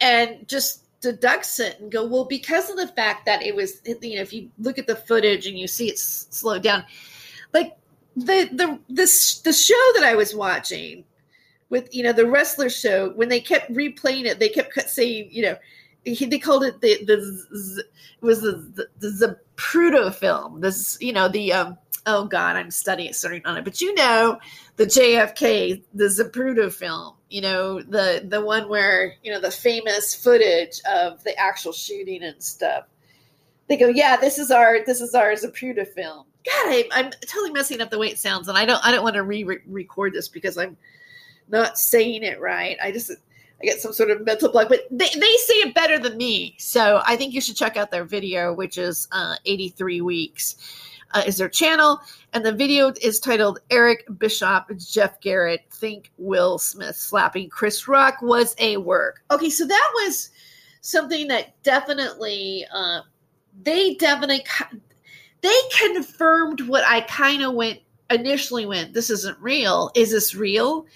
and 0.00 0.48
just 0.48 0.84
deducts 1.02 1.60
it 1.60 1.78
and 1.78 1.92
go, 1.92 2.06
well, 2.06 2.24
because 2.24 2.70
of 2.70 2.78
the 2.78 2.88
fact 2.88 3.26
that 3.26 3.42
it 3.42 3.54
was, 3.54 3.82
you 3.84 4.16
know, 4.16 4.22
if 4.22 4.32
you 4.32 4.50
look 4.58 4.78
at 4.78 4.86
the 4.86 4.96
footage 4.96 5.46
and 5.46 5.58
you 5.58 5.68
see 5.68 5.88
it 5.88 5.98
slowed 5.98 6.62
down, 6.62 6.84
like 7.52 7.76
the 8.16 8.48
the 8.52 8.78
this 8.88 9.40
the 9.40 9.52
show 9.52 9.74
that 9.94 10.04
I 10.04 10.14
was 10.14 10.34
watching 10.34 11.04
with 11.68 11.94
you 11.94 12.02
know 12.02 12.12
the 12.12 12.26
wrestler 12.26 12.70
show 12.70 13.10
when 13.10 13.28
they 13.28 13.40
kept 13.40 13.70
replaying 13.72 14.24
it, 14.24 14.38
they 14.38 14.48
kept 14.48 14.72
saying 14.88 15.28
you 15.30 15.42
know 15.42 15.56
he, 16.04 16.24
they 16.24 16.38
called 16.38 16.64
it 16.64 16.80
the 16.80 17.04
the 17.04 17.84
it 18.22 18.24
was 18.24 18.40
the 18.40 18.88
the, 18.98 19.36
Zapruder 19.56 20.14
film. 20.14 20.60
This 20.60 20.96
you 21.00 21.12
know 21.12 21.28
the 21.28 21.52
um 21.52 21.76
oh 22.06 22.24
god 22.24 22.56
I'm 22.56 22.70
studying 22.70 23.12
starting 23.12 23.44
on 23.44 23.58
it, 23.58 23.64
but 23.64 23.80
you 23.82 23.94
know 23.94 24.38
the 24.76 24.86
JFK 24.86 25.82
the 25.92 26.04
Zapruder 26.04 26.72
film. 26.72 27.14
You 27.28 27.42
know 27.42 27.82
the 27.82 28.24
the 28.26 28.40
one 28.40 28.68
where 28.70 29.14
you 29.22 29.30
know 29.30 29.40
the 29.40 29.50
famous 29.50 30.14
footage 30.14 30.80
of 30.90 31.22
the 31.24 31.38
actual 31.38 31.72
shooting 31.72 32.22
and 32.22 32.42
stuff. 32.42 32.84
They 33.68 33.76
go, 33.76 33.88
yeah, 33.88 34.16
this 34.16 34.38
is 34.38 34.50
our 34.50 34.84
this 34.86 35.02
is 35.02 35.14
our 35.14 35.32
Zapruder 35.32 35.86
film 35.86 36.24
God, 36.46 36.68
I, 36.68 36.88
I'm 36.92 37.10
totally 37.26 37.50
messing 37.50 37.80
up 37.80 37.90
the 37.90 37.98
way 37.98 38.08
it 38.08 38.18
sounds, 38.18 38.46
and 38.48 38.56
I 38.56 38.64
don't 38.64 38.84
I 38.84 38.92
don't 38.92 39.02
want 39.02 39.16
to 39.16 39.24
re-record 39.24 40.12
this 40.12 40.28
because 40.28 40.56
I'm 40.56 40.76
not 41.48 41.76
saying 41.78 42.22
it 42.22 42.40
right. 42.40 42.76
I 42.80 42.92
just 42.92 43.10
I 43.10 43.64
get 43.64 43.80
some 43.80 43.92
sort 43.92 44.10
of 44.10 44.24
mental 44.24 44.52
block, 44.52 44.68
but 44.68 44.86
they, 44.90 45.08
they 45.08 45.36
say 45.38 45.54
it 45.54 45.74
better 45.74 45.98
than 45.98 46.16
me. 46.16 46.54
So 46.58 47.02
I 47.04 47.16
think 47.16 47.34
you 47.34 47.40
should 47.40 47.56
check 47.56 47.76
out 47.76 47.90
their 47.90 48.04
video, 48.04 48.52
which 48.52 48.78
is 48.78 49.08
uh, 49.12 49.36
83 49.44 50.02
weeks. 50.02 50.56
Uh, 51.14 51.22
is 51.24 51.38
their 51.38 51.48
channel, 51.48 52.00
and 52.32 52.44
the 52.44 52.52
video 52.52 52.92
is 53.00 53.20
titled 53.20 53.60
"Eric 53.70 54.04
Bischoff, 54.18 54.66
Jeff 54.76 55.20
Jarrett, 55.20 55.62
think 55.70 56.10
Will 56.18 56.58
Smith 56.58 56.96
slapping 56.96 57.48
Chris 57.48 57.86
Rock 57.86 58.20
was 58.20 58.56
a 58.58 58.76
work." 58.78 59.22
Okay, 59.30 59.48
so 59.48 59.64
that 59.66 59.90
was 59.94 60.30
something 60.80 61.28
that 61.28 61.60
definitely 61.62 62.66
uh, 62.72 63.02
they 63.62 63.94
definitely 63.94 64.44
they 65.46 65.94
confirmed 65.94 66.62
what 66.62 66.84
I 66.84 67.02
kind 67.02 67.42
of 67.42 67.54
went 67.54 67.80
initially 68.10 68.66
went, 68.66 68.94
this 68.94 69.10
isn't 69.10 69.38
real. 69.38 69.90
Is 69.94 70.10
this 70.10 70.34
real? 70.34 70.86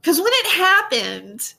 Because 0.00 0.18
when 0.18 0.32
it 0.32 0.46
happened, 0.46 1.54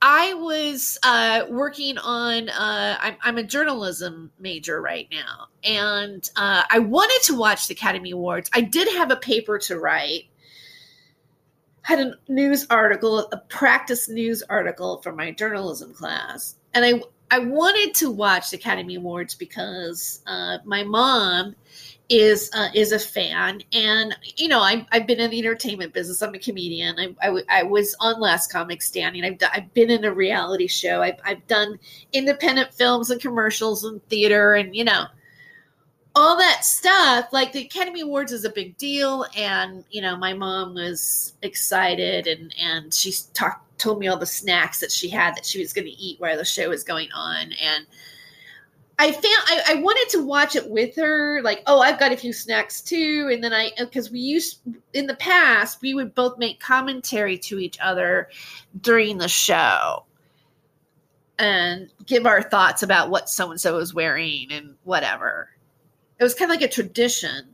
I 0.00 0.34
was 0.34 0.98
uh, 1.04 1.44
working 1.48 1.96
on, 1.98 2.48
uh, 2.48 2.98
I'm, 3.00 3.16
I'm, 3.22 3.38
a 3.38 3.44
journalism 3.44 4.32
major 4.40 4.80
right 4.82 5.08
now, 5.12 5.46
and 5.62 6.28
uh, 6.34 6.64
I 6.68 6.80
wanted 6.80 7.20
to 7.26 7.36
watch 7.36 7.68
the 7.68 7.74
Academy 7.74 8.10
Awards. 8.10 8.50
I 8.52 8.62
did 8.62 8.88
have 8.96 9.12
a 9.12 9.16
paper 9.16 9.58
to 9.58 9.78
write, 9.78 10.24
had 11.82 12.00
a 12.00 12.14
news 12.26 12.66
article, 12.68 13.20
a 13.30 13.38
practice 13.48 14.08
news 14.08 14.42
article 14.48 15.00
for 15.02 15.12
my 15.12 15.30
journalism 15.30 15.94
class, 15.94 16.56
and 16.74 16.84
I 16.84 17.00
I 17.32 17.38
wanted 17.38 17.94
to 17.94 18.10
watch 18.10 18.50
the 18.50 18.58
Academy 18.58 18.96
Awards 18.96 19.34
because 19.34 20.20
uh, 20.26 20.58
my 20.66 20.82
mom 20.84 21.56
is 22.10 22.50
uh, 22.52 22.68
is 22.74 22.92
a 22.92 22.98
fan, 22.98 23.62
and 23.72 24.14
you 24.36 24.48
know 24.48 24.60
I, 24.60 24.86
I've 24.92 25.06
been 25.06 25.18
in 25.18 25.30
the 25.30 25.38
entertainment 25.38 25.94
business. 25.94 26.20
I'm 26.20 26.34
a 26.34 26.38
comedian. 26.38 27.16
I, 27.22 27.26
I, 27.26 27.42
I 27.48 27.62
was 27.62 27.96
on 28.00 28.20
Last 28.20 28.52
Comic 28.52 28.82
Standing. 28.82 29.24
I've 29.24 29.38
I've 29.50 29.72
been 29.72 29.88
in 29.88 30.04
a 30.04 30.12
reality 30.12 30.66
show. 30.66 31.00
I've 31.00 31.18
I've 31.24 31.46
done 31.46 31.78
independent 32.12 32.74
films 32.74 33.08
and 33.08 33.18
commercials 33.18 33.82
and 33.84 34.06
theater, 34.08 34.52
and 34.52 34.76
you 34.76 34.84
know 34.84 35.06
all 36.14 36.36
that 36.36 36.64
stuff. 36.64 37.32
Like 37.32 37.52
the 37.52 37.64
Academy 37.64 38.00
Awards 38.00 38.32
is 38.32 38.44
a 38.44 38.50
big 38.50 38.76
deal, 38.76 39.26
and 39.36 39.84
you 39.90 40.02
know 40.02 40.16
my 40.16 40.34
mom 40.34 40.74
was 40.74 41.34
excited, 41.42 42.26
and 42.26 42.54
and 42.60 42.92
she 42.92 43.12
talked 43.34 43.78
told 43.78 43.98
me 43.98 44.06
all 44.06 44.16
the 44.16 44.26
snacks 44.26 44.78
that 44.78 44.92
she 44.92 45.08
had 45.08 45.34
that 45.34 45.44
she 45.44 45.58
was 45.58 45.72
going 45.72 45.86
to 45.86 45.90
eat 45.90 46.20
while 46.20 46.36
the 46.36 46.44
show 46.44 46.68
was 46.68 46.84
going 46.84 47.08
on 47.12 47.52
and 47.60 47.84
I 48.98 49.10
found 49.10 49.24
I, 49.26 49.62
I, 49.70 49.74
wanted 49.76 50.08
to 50.10 50.24
watch 50.24 50.54
it 50.54 50.70
with 50.70 50.94
her, 50.94 51.40
like, 51.42 51.62
oh, 51.66 51.80
I've 51.80 51.98
got 51.98 52.12
a 52.12 52.16
few 52.16 52.32
snacks 52.32 52.80
too. 52.80 53.30
And 53.32 53.42
then 53.42 53.52
I, 53.52 53.72
uh, 53.78 53.86
because 53.86 54.12
we 54.12 54.20
used 54.20 54.60
in 54.92 55.08
the 55.08 55.16
past, 55.16 55.82
we 55.82 55.92
would 55.92 56.14
both 56.14 56.38
make 56.38 56.60
commentary 56.60 57.36
to 57.38 57.58
each 57.58 57.78
other 57.80 58.28
during 58.80 59.18
the 59.18 59.28
show 59.28 60.04
and 61.38 61.90
give 62.06 62.26
our 62.26 62.42
thoughts 62.42 62.84
about 62.84 63.10
what 63.10 63.28
so 63.28 63.50
and 63.50 63.60
so 63.60 63.76
was 63.76 63.92
wearing 63.92 64.52
and 64.52 64.76
whatever. 64.84 65.48
It 66.22 66.24
was 66.24 66.34
kind 66.34 66.52
of 66.52 66.56
like 66.56 66.70
a 66.70 66.72
tradition. 66.72 67.48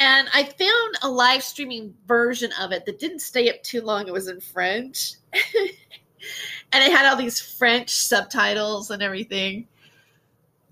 And 0.00 0.28
I 0.34 0.42
found 0.42 0.98
a 1.02 1.08
live 1.08 1.44
streaming 1.44 1.94
version 2.08 2.50
of 2.60 2.72
it 2.72 2.84
that 2.86 2.98
didn't 2.98 3.20
stay 3.20 3.48
up 3.48 3.62
too 3.62 3.82
long. 3.82 4.08
It 4.08 4.12
was 4.12 4.26
in 4.26 4.40
French. 4.40 5.12
and 5.32 6.82
it 6.82 6.90
had 6.90 7.06
all 7.06 7.14
these 7.14 7.38
French 7.38 7.90
subtitles 7.90 8.90
and 8.90 9.00
everything. 9.00 9.68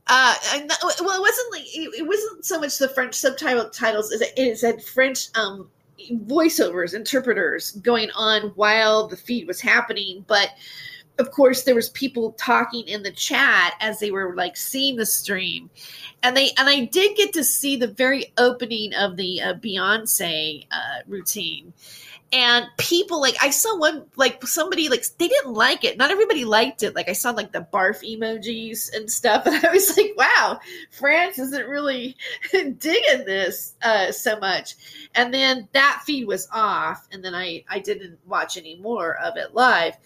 Uh, 0.08 0.34
and 0.52 0.68
well, 0.82 0.90
it 0.90 1.20
wasn't 1.20 1.52
like 1.52 1.62
it, 1.66 2.08
wasn't 2.08 2.44
so 2.44 2.58
much 2.58 2.76
the 2.76 2.88
French 2.88 3.14
subtitle 3.14 3.70
titles 3.70 4.10
as 4.10 4.20
it, 4.20 4.32
it 4.36 4.60
had 4.60 4.82
French 4.82 5.28
um, 5.36 5.70
voiceovers, 6.10 6.92
interpreters 6.92 7.70
going 7.70 8.10
on 8.16 8.48
while 8.56 9.06
the 9.06 9.16
feed 9.16 9.46
was 9.46 9.60
happening. 9.60 10.24
But 10.26 10.50
of 11.18 11.32
course, 11.32 11.64
there 11.64 11.74
was 11.74 11.90
people 11.90 12.32
talking 12.32 12.86
in 12.86 13.02
the 13.02 13.10
chat 13.10 13.74
as 13.80 13.98
they 13.98 14.10
were 14.10 14.34
like 14.36 14.56
seeing 14.56 14.96
the 14.96 15.06
stream, 15.06 15.68
and 16.22 16.36
they 16.36 16.50
and 16.56 16.68
I 16.68 16.84
did 16.84 17.16
get 17.16 17.32
to 17.32 17.44
see 17.44 17.76
the 17.76 17.88
very 17.88 18.32
opening 18.38 18.94
of 18.94 19.16
the 19.16 19.42
uh, 19.42 19.54
Beyonce 19.54 20.66
uh, 20.70 21.00
routine. 21.06 21.72
And 22.30 22.66
people 22.76 23.22
like 23.22 23.36
i 23.40 23.48
saw 23.48 23.78
one 23.78 24.04
like 24.16 24.46
somebody 24.46 24.90
like 24.90 25.02
they 25.16 25.28
didn't 25.28 25.54
like 25.54 25.82
it. 25.82 25.96
Not 25.96 26.10
everybody 26.10 26.44
liked 26.44 26.82
it. 26.82 26.94
Like 26.94 27.08
i 27.08 27.14
saw 27.14 27.30
like 27.30 27.52
the 27.52 27.66
barf 27.72 28.02
emojis 28.04 28.94
and 28.94 29.10
stuff 29.10 29.46
and 29.46 29.64
i 29.64 29.72
was 29.72 29.96
like 29.96 30.12
wow 30.14 30.60
france 30.90 31.38
isn't 31.38 31.66
really 31.66 32.16
digging 32.52 33.24
this 33.24 33.72
uh 33.80 34.12
so 34.12 34.38
much. 34.38 34.74
And 35.14 35.32
then 35.32 35.68
that 35.72 36.02
feed 36.04 36.26
was 36.26 36.46
off 36.52 37.08
and 37.12 37.24
then 37.24 37.34
i 37.34 37.64
i 37.70 37.78
didn't 37.78 38.18
watch 38.26 38.58
any 38.58 38.76
more 38.76 39.16
of 39.16 39.38
it 39.38 39.54
live 39.54 39.96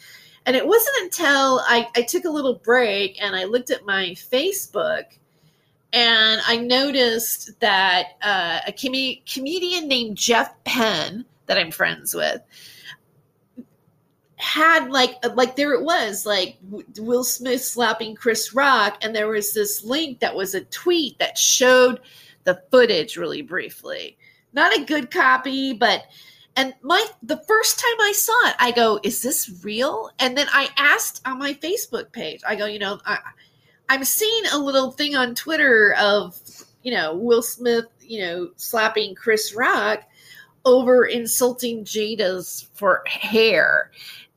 and 0.47 0.57
it 0.57 0.67
wasn't 0.67 0.97
until 1.03 1.61
i 1.67 1.89
i 1.97 2.03
took 2.03 2.25
a 2.25 2.31
little 2.31 2.55
break 2.55 3.21
and 3.23 3.35
i 3.35 3.45
looked 3.45 3.71
at 3.71 3.87
my 3.87 4.11
facebook 4.11 5.05
and 5.93 6.41
i 6.47 6.57
noticed 6.57 7.59
that 7.61 8.17
uh, 8.23 8.61
a 8.67 8.73
com- 8.73 9.23
comedian 9.27 9.89
named 9.89 10.17
jeff 10.17 10.53
penn 10.65 11.25
that 11.47 11.59
I'm 11.59 11.71
friends 11.71 12.15
with 12.15 12.41
had 14.37 14.91
like 14.91 15.15
like 15.37 15.55
there 15.55 15.73
it 15.73 15.85
was 15.85 16.27
like 16.27 16.57
Will 16.99 17.23
Smith 17.23 17.63
slapping 17.63 18.17
Chris 18.17 18.53
Rock 18.53 18.99
and 19.01 19.15
there 19.15 19.29
was 19.29 19.55
this 19.55 19.85
link 19.85 20.19
that 20.19 20.35
was 20.35 20.55
a 20.55 20.65
tweet 20.65 21.19
that 21.21 21.39
showed 21.39 22.01
the 22.43 22.61
footage 22.73 23.17
really 23.17 23.43
briefly. 23.43 24.19
Not 24.53 24.77
a 24.77 24.85
good 24.85 25.13
copy, 25.13 25.73
but 25.73 26.07
and 26.57 26.75
my 26.83 27.05
the 27.23 27.39
first 27.49 27.79
time 27.79 28.01
I 28.01 28.13
saw 28.15 28.49
it, 28.49 28.57
I 28.59 28.73
go, 28.73 29.01
"Is 29.03 29.23
this 29.23 29.65
real?" 29.65 30.11
And 30.19 30.37
then 30.37 30.47
I 30.53 30.69
asked 30.77 31.23
on 31.25 31.39
my 31.39 31.55
Facebook 31.55 32.13
page. 32.13 32.41
I 32.47 32.57
go, 32.57 32.67
"You 32.67 32.79
know, 32.79 33.01
I, 33.07 33.19
I'm 33.89 34.05
seeing 34.05 34.45
a 34.53 34.59
little 34.59 34.91
thing 34.91 35.17
on 35.17 35.35
Twitter 35.35 35.95
of 35.99 36.39
you 36.83 36.93
know 36.93 37.15
Will 37.17 37.43
Smith, 37.43 37.87
you 38.01 38.21
know, 38.21 38.51
slapping 38.57 39.15
Chris 39.15 39.55
Rock 39.55 40.03
over 40.65 41.07
insulting 41.07 41.85
Jada's 41.85 42.69
for 42.75 43.03
hair." 43.07 43.91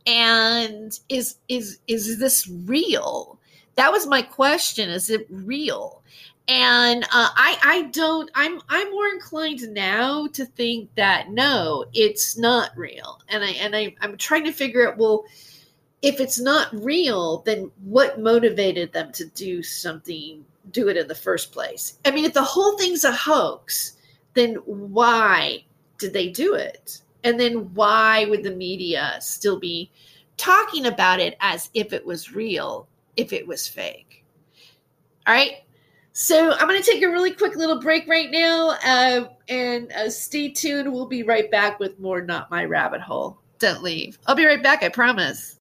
And 0.07 0.97
is 1.09 1.37
is 1.49 1.79
is 1.87 2.17
this 2.19 2.47
real? 2.47 3.39
That 3.75 3.91
was 3.91 4.07
my 4.07 4.21
question. 4.21 4.89
Is 4.89 5.09
it 5.09 5.27
real? 5.29 6.01
And 6.47 7.03
uh, 7.03 7.07
I 7.11 7.57
I 7.63 7.81
don't 7.91 8.29
I'm 8.35 8.61
I'm 8.69 8.91
more 8.91 9.07
inclined 9.07 9.61
now 9.73 10.27
to 10.27 10.45
think 10.45 10.93
that 10.95 11.29
no, 11.31 11.85
it's 11.93 12.37
not 12.37 12.77
real, 12.77 13.21
and 13.29 13.43
I 13.43 13.49
and 13.49 13.75
I 13.75 13.95
I'm 14.01 14.17
trying 14.17 14.45
to 14.45 14.51
figure 14.51 14.87
out 14.87 14.97
well, 14.97 15.25
if 16.01 16.19
it's 16.19 16.39
not 16.39 16.67
real, 16.71 17.39
then 17.39 17.71
what 17.83 18.19
motivated 18.19 18.93
them 18.93 19.11
to 19.13 19.25
do 19.25 19.63
something, 19.63 20.45
do 20.71 20.87
it 20.87 20.97
in 20.97 21.07
the 21.07 21.15
first 21.15 21.51
place? 21.51 21.97
I 22.05 22.11
mean, 22.11 22.25
if 22.25 22.33
the 22.33 22.43
whole 22.43 22.77
thing's 22.77 23.03
a 23.03 23.11
hoax, 23.11 23.97
then 24.35 24.55
why 24.65 25.65
did 25.97 26.13
they 26.13 26.29
do 26.29 26.53
it? 26.53 27.01
And 27.23 27.39
then 27.39 27.73
why 27.73 28.25
would 28.25 28.43
the 28.43 28.55
media 28.55 29.17
still 29.19 29.59
be 29.59 29.89
talking 30.37 30.85
about 30.85 31.19
it 31.19 31.35
as 31.39 31.71
if 31.73 31.91
it 31.91 32.05
was 32.05 32.35
real, 32.35 32.87
if 33.17 33.33
it 33.33 33.47
was 33.47 33.67
fake? 33.67 34.23
All 35.25 35.33
right. 35.33 35.64
So 36.17 36.53
I'm 36.53 36.69
going 36.69 36.81
to 36.81 36.91
take 36.91 37.03
a 37.03 37.09
really 37.09 37.31
quick 37.31 37.57
little 37.57 37.81
break 37.81 38.07
right 38.07 38.31
now, 38.31 38.69
uh, 38.85 39.27
and 39.49 39.91
uh, 39.91 40.09
stay 40.09 40.47
tuned. 40.47 40.93
We'll 40.93 41.07
be 41.07 41.23
right 41.23 41.51
back 41.51 41.77
with 41.77 41.99
more 41.99 42.21
Not 42.21 42.49
My 42.49 42.63
Rabbit 42.63 43.01
Hole. 43.01 43.37
Don't 43.59 43.83
leave. 43.83 44.17
I'll 44.25 44.33
be 44.33 44.45
right 44.45 44.63
back. 44.63 44.81
I 44.81 44.87
promise. 44.87 45.59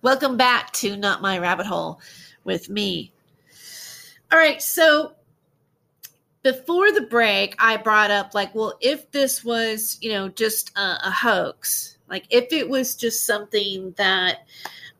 Welcome 0.00 0.38
back 0.38 0.72
to 0.72 0.96
Not 0.96 1.20
My 1.20 1.38
Rabbit 1.38 1.66
Hole 1.66 2.00
with 2.48 2.68
me. 2.70 3.12
All 4.32 4.38
right, 4.38 4.60
so 4.60 5.12
before 6.42 6.90
the 6.90 7.02
break, 7.02 7.54
I 7.58 7.76
brought 7.76 8.10
up 8.10 8.34
like, 8.34 8.54
well, 8.54 8.78
if 8.80 9.10
this 9.10 9.44
was, 9.44 9.98
you 10.00 10.10
know, 10.10 10.28
just 10.30 10.76
a, 10.76 10.98
a 11.04 11.10
hoax, 11.10 11.98
like 12.08 12.24
if 12.30 12.52
it 12.52 12.68
was 12.68 12.96
just 12.96 13.26
something 13.26 13.94
that, 13.98 14.46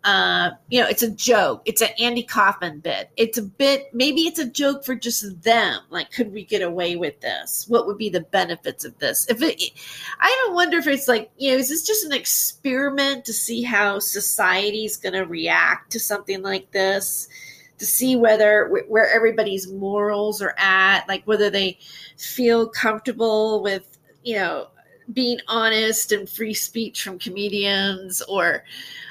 uh, 0.05 0.50
you 0.69 0.81
know, 0.81 0.88
it's 0.88 1.02
a 1.02 1.11
joke, 1.11 1.62
it's 1.64 1.83
an 1.83 1.90
Andy 1.99 2.23
Kaufman 2.23 2.81
bit, 2.81 3.11
it's 3.17 3.37
a 3.37 3.43
bit, 3.43 3.93
maybe 3.93 4.23
it's 4.23 4.38
a 4.38 4.49
joke 4.49 4.85
for 4.85 4.95
just 4.95 5.43
them. 5.43 5.81
Like, 5.90 6.12
could 6.12 6.33
we 6.33 6.45
get 6.45 6.62
away 6.62 6.97
with 6.97 7.21
this? 7.21 7.67
What 7.69 7.87
would 7.87 7.99
be 7.99 8.09
the 8.09 8.21
benefits 8.21 8.85
of 8.85 8.99
this? 8.99 9.26
If 9.28 9.43
it, 9.43 9.61
I 10.21 10.43
even 10.45 10.54
wonder 10.54 10.78
if 10.78 10.87
it's 10.87 11.08
like, 11.08 11.30
you 11.37 11.50
know, 11.50 11.58
is 11.58 11.69
this 11.69 11.87
just 11.87 12.04
an 12.04 12.13
experiment 12.13 13.25
to 13.25 13.32
see 13.32 13.63
how 13.63 13.99
society's 13.99 14.97
going 14.97 15.15
to 15.15 15.26
react 15.26 15.93
to 15.93 16.00
something 16.00 16.43
like 16.43 16.71
this? 16.71 17.28
to 17.78 17.87
see 17.87 18.17
whether 18.17 18.84
where 18.89 19.08
everybody's 19.08 19.71
morals 19.71 20.43
are 20.43 20.54
at, 20.58 21.06
like 21.06 21.23
whether 21.26 21.49
they 21.49 21.78
feel 22.17 22.69
comfortable 22.69 23.63
with, 23.63 23.99
you 24.25 24.34
know, 24.34 24.67
being 25.13 25.39
honest 25.49 26.13
and 26.13 26.28
free 26.28 26.54
speech 26.54 27.02
from 27.02 27.19
comedians 27.19 28.21
or 28.23 28.65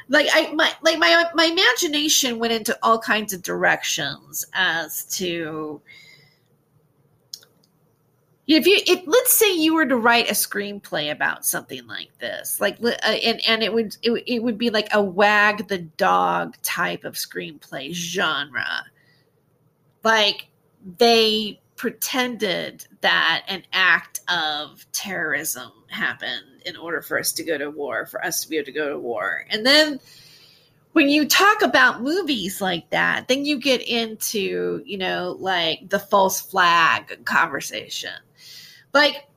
like 0.10 0.28
I 0.34 0.54
my 0.54 0.72
like 0.82 0.98
my 1.00 1.26
my 1.34 1.46
imagination 1.46 2.40
went 2.40 2.54
into 2.54 2.78
all 2.82 3.00
kinds 3.00 3.34
of 3.34 3.42
directions 3.42 4.46
as 4.54 5.06
to 5.18 5.82
if 8.48 8.66
you 8.66 8.80
let's 9.06 9.34
say 9.34 9.54
you 9.54 9.76
were 9.76 9.86
to 9.86 9.98
write 9.98 10.30
a 10.30 10.34
screenplay 10.34 11.12
about 11.12 11.46
something 11.46 11.86
like 11.88 12.10
this 12.20 12.62
like 12.62 12.78
uh, 12.82 12.92
and 13.06 13.42
and 13.46 13.62
it 13.62 13.74
would 13.74 13.98
it, 14.02 14.24
it 14.26 14.42
would 14.42 14.58
be 14.58 14.70
like 14.70 14.88
a 14.94 15.02
wag 15.02 15.68
the 15.68 15.80
dog 15.80 16.56
type 16.64 17.04
of 17.04 17.16
screenplay 17.16 17.94
genre. 17.94 18.86
Like 20.04 20.48
they 20.98 21.60
pretended 21.78 22.86
that 23.02 23.44
an 23.48 23.64
act 23.72 24.20
of 24.28 24.86
terrorism 24.92 25.72
happened 25.90 26.62
in 26.66 26.76
order 26.76 27.02
for 27.02 27.18
us 27.18 27.32
to 27.32 27.44
go 27.44 27.58
to 27.58 27.72
war 27.72 28.06
for 28.06 28.24
us 28.26 28.42
to 28.44 28.50
be 28.50 28.58
able 28.58 28.66
to 28.66 28.72
go 28.74 28.90
to 28.90 29.00
war. 29.00 29.46
And 29.50 29.66
then 29.66 30.00
when 30.92 31.08
you 31.08 31.28
talk 31.28 31.62
about 31.62 32.02
movies 32.02 32.60
like 32.60 32.90
that 32.90 33.28
then 33.28 33.46
you 33.46 33.60
get 33.60 33.82
into 33.88 34.82
you 34.84 34.98
know 34.98 35.38
like 35.40 35.90
the 35.90 36.00
false 36.00 36.42
flag 36.42 37.24
conversation. 37.24 38.12
Like, 38.94 39.28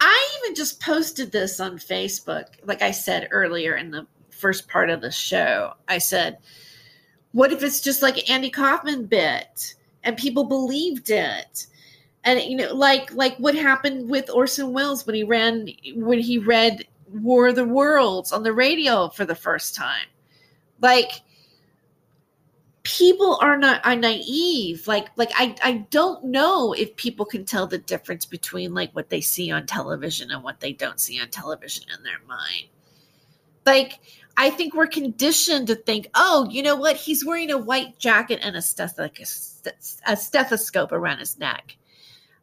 I 0.00 0.38
even 0.38 0.54
just 0.54 0.80
posted 0.80 1.30
this 1.30 1.60
on 1.60 1.78
Facebook. 1.78 2.46
Like 2.64 2.80
I 2.80 2.90
said 2.90 3.28
earlier 3.30 3.76
in 3.76 3.90
the 3.90 4.06
first 4.30 4.66
part 4.66 4.88
of 4.88 5.02
the 5.02 5.10
show, 5.10 5.74
I 5.88 5.98
said, 5.98 6.38
what 7.32 7.52
if 7.52 7.62
it's 7.62 7.80
just 7.80 8.00
like 8.00 8.30
Andy 8.30 8.48
Kaufman 8.48 9.04
bit 9.06 9.74
and 10.04 10.16
people 10.16 10.44
believed 10.44 11.10
it? 11.10 11.66
And 12.24 12.40
you 12.42 12.56
know, 12.56 12.74
like 12.74 13.12
like 13.14 13.36
what 13.38 13.54
happened 13.54 14.10
with 14.10 14.30
Orson 14.30 14.72
Welles 14.72 15.06
when 15.06 15.14
he 15.14 15.24
ran 15.24 15.68
when 15.94 16.18
he 16.18 16.38
read 16.38 16.86
War 17.12 17.48
of 17.48 17.56
the 17.56 17.64
Worlds 17.64 18.32
on 18.32 18.42
the 18.42 18.52
radio 18.52 19.08
for 19.08 19.24
the 19.24 19.34
first 19.34 19.74
time. 19.74 20.06
Like 20.80 21.22
people 22.82 23.38
are 23.42 23.58
not 23.58 23.84
are 23.84 23.94
naive 23.94 24.86
like 24.88 25.08
like 25.16 25.30
i 25.34 25.54
i 25.62 25.86
don't 25.90 26.24
know 26.24 26.72
if 26.72 26.96
people 26.96 27.26
can 27.26 27.44
tell 27.44 27.66
the 27.66 27.76
difference 27.76 28.24
between 28.24 28.72
like 28.72 28.90
what 28.92 29.10
they 29.10 29.20
see 29.20 29.50
on 29.50 29.66
television 29.66 30.30
and 30.30 30.42
what 30.42 30.60
they 30.60 30.72
don't 30.72 30.98
see 30.98 31.20
on 31.20 31.28
television 31.28 31.84
in 31.96 32.02
their 32.02 32.20
mind 32.26 32.68
like 33.70 34.00
i 34.36 34.50
think 34.50 34.74
we're 34.74 34.86
conditioned 34.86 35.66
to 35.66 35.74
think 35.74 36.08
oh 36.14 36.48
you 36.50 36.62
know 36.62 36.76
what? 36.76 36.96
He's 36.96 37.24
wearing 37.24 37.50
a 37.50 37.58
white 37.58 37.98
jacket 37.98 38.40
and 38.42 38.56
a, 38.56 38.62
a 40.06 40.16
stethoscope 40.16 40.92
around 40.92 41.18
his 41.18 41.38
neck. 41.38 41.76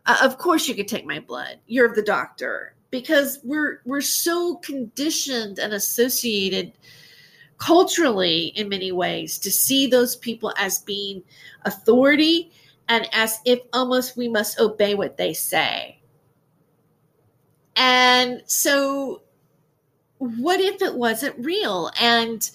Uh, 0.05 0.17
of 0.21 0.37
course 0.37 0.67
you 0.67 0.75
could 0.75 0.87
take 0.87 1.05
my 1.05 1.19
blood. 1.19 1.59
You're 1.67 1.93
the 1.93 2.01
doctor. 2.01 2.73
Because 2.89 3.39
we're 3.43 3.81
we're 3.83 3.99
so 3.99 4.55
conditioned 4.55 5.59
and 5.59 5.73
associated 5.73 6.71
culturally 7.57 8.53
in 8.55 8.69
many 8.69 8.93
ways 8.93 9.37
to 9.39 9.51
see 9.51 9.87
those 9.87 10.15
people 10.15 10.53
as 10.57 10.79
being 10.79 11.21
authority 11.65 12.51
and 12.87 13.09
as 13.11 13.39
if 13.45 13.59
almost 13.73 14.15
we 14.15 14.29
must 14.29 14.59
obey 14.59 14.95
what 14.95 15.17
they 15.17 15.33
say. 15.33 15.99
And 17.75 18.41
so, 18.45 19.21
what 20.17 20.59
if 20.59 20.81
it 20.81 20.95
wasn't 20.95 21.43
real? 21.43 21.91
And 22.01 22.49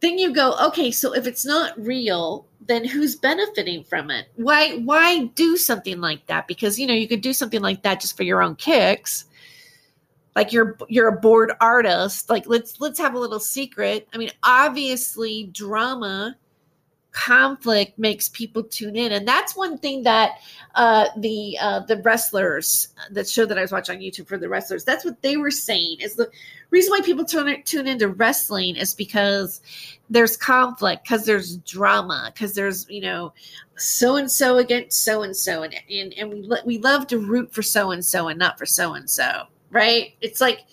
then 0.00 0.18
you 0.18 0.32
go, 0.32 0.56
okay, 0.68 0.90
so 0.90 1.14
if 1.14 1.26
it's 1.26 1.44
not 1.44 1.78
real, 1.78 2.46
then 2.60 2.84
who's 2.84 3.16
benefiting 3.16 3.84
from 3.84 4.10
it? 4.10 4.26
Why 4.36 4.76
why 4.78 5.26
do 5.34 5.56
something 5.56 6.00
like 6.00 6.26
that? 6.26 6.46
Because 6.46 6.78
you 6.78 6.86
know, 6.86 6.94
you 6.94 7.08
could 7.08 7.20
do 7.20 7.32
something 7.32 7.60
like 7.60 7.82
that 7.82 8.00
just 8.00 8.16
for 8.16 8.22
your 8.22 8.42
own 8.42 8.56
kicks 8.56 9.24
like 10.36 10.52
you're 10.52 10.76
you're 10.88 11.08
a 11.08 11.20
bored 11.20 11.52
artist 11.60 12.28
like 12.28 12.46
let's 12.46 12.80
let's 12.80 12.98
have 12.98 13.14
a 13.14 13.18
little 13.18 13.40
secret 13.40 14.08
i 14.12 14.18
mean 14.18 14.30
obviously 14.42 15.44
drama 15.52 16.36
conflict 17.14 17.98
makes 17.98 18.28
people 18.28 18.62
tune 18.62 18.96
in 18.96 19.12
and 19.12 19.26
that's 19.26 19.56
one 19.56 19.78
thing 19.78 20.02
that 20.02 20.32
uh 20.74 21.06
the 21.16 21.56
uh 21.60 21.80
the 21.80 21.96
wrestlers 22.02 22.88
that 23.10 23.28
show 23.28 23.46
that 23.46 23.56
i 23.56 23.62
was 23.62 23.72
watching 23.72 23.96
on 23.96 24.02
youtube 24.02 24.26
for 24.26 24.36
the 24.36 24.48
wrestlers 24.48 24.84
that's 24.84 25.04
what 25.04 25.22
they 25.22 25.36
were 25.36 25.50
saying 25.50 25.96
is 26.00 26.16
the 26.16 26.28
reason 26.70 26.90
why 26.90 27.00
people 27.00 27.24
tune, 27.24 27.62
tune 27.62 27.86
into 27.86 28.08
wrestling 28.08 28.76
is 28.76 28.94
because 28.94 29.60
there's 30.10 30.36
conflict 30.36 31.04
because 31.04 31.24
there's 31.24 31.56
drama 31.58 32.30
because 32.34 32.54
there's 32.54 32.86
you 32.90 33.00
know 33.00 33.32
so 33.76 34.16
and 34.16 34.30
so 34.30 34.58
against 34.58 35.02
so 35.04 35.22
and 35.22 35.36
so 35.36 35.62
and 35.62 35.74
and 35.88 36.30
we 36.30 36.50
we 36.66 36.78
love 36.78 37.06
to 37.06 37.18
root 37.18 37.52
for 37.54 37.62
so 37.62 37.92
and 37.92 38.04
so 38.04 38.28
and 38.28 38.38
not 38.38 38.58
for 38.58 38.66
so 38.66 38.94
and 38.94 39.08
so 39.08 39.46
right? 39.74 40.14
It's 40.22 40.40
like 40.40 40.64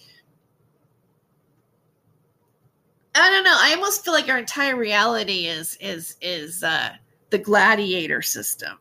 I 3.15 3.30
don't 3.32 3.43
know. 3.43 3.56
I 3.58 3.74
almost 3.76 4.06
feel 4.06 4.13
like 4.13 4.30
our 4.30 4.39
entire 4.39 4.76
reality 4.78 5.47
is 5.47 5.78
is 5.82 6.17
is 6.21 6.63
uh 6.63 6.91
the 7.32 7.39
gladiator 7.39 8.21
system. 8.21 8.78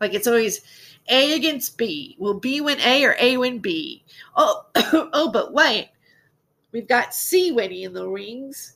Like 0.00 0.14
it's 0.14 0.26
always 0.28 0.62
A 1.10 1.34
against 1.34 1.78
B. 1.78 2.16
Will 2.18 2.34
B 2.40 2.60
win 2.60 2.80
A 2.80 3.04
or 3.04 3.16
A 3.20 3.36
win 3.38 3.60
B? 3.60 4.04
Oh, 4.36 4.64
oh, 5.14 5.30
but 5.32 5.52
wait. 5.54 5.90
We've 6.72 6.88
got 6.88 7.14
C 7.14 7.52
winning 7.52 7.82
in 7.82 7.94
the 7.94 8.08
rings. 8.08 8.74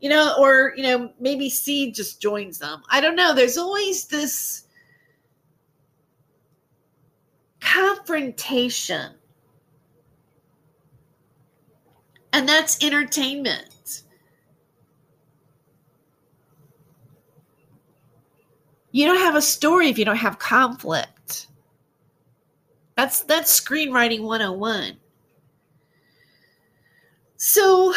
you 0.00 0.10
know, 0.10 0.34
or 0.38 0.74
you 0.76 0.84
know, 0.84 1.12
maybe 1.20 1.50
C 1.50 1.92
just 1.92 2.22
joins 2.22 2.58
them. 2.60 2.82
I 2.90 3.00
don't 3.02 3.16
know. 3.16 3.34
There's 3.34 3.58
always 3.58 4.06
this 4.06 4.64
confrontation. 7.60 9.12
And 12.32 12.48
that's 12.48 12.82
entertainment. 12.84 13.71
You 18.92 19.06
don't 19.06 19.18
have 19.18 19.34
a 19.34 19.42
story 19.42 19.88
if 19.88 19.98
you 19.98 20.04
don't 20.04 20.16
have 20.16 20.38
conflict. 20.38 21.48
That's 22.96 23.22
that's 23.22 23.58
screenwriting 23.58 24.22
101. 24.22 24.98
So 27.36 27.94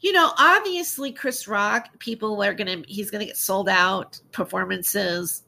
you 0.00 0.12
know, 0.12 0.32
obviously 0.36 1.12
Chris 1.12 1.46
Rock, 1.46 1.98
people 2.00 2.42
are 2.42 2.52
gonna 2.52 2.82
he's 2.88 3.10
gonna 3.10 3.24
get 3.24 3.36
sold 3.36 3.68
out 3.68 4.20
performances. 4.32 5.44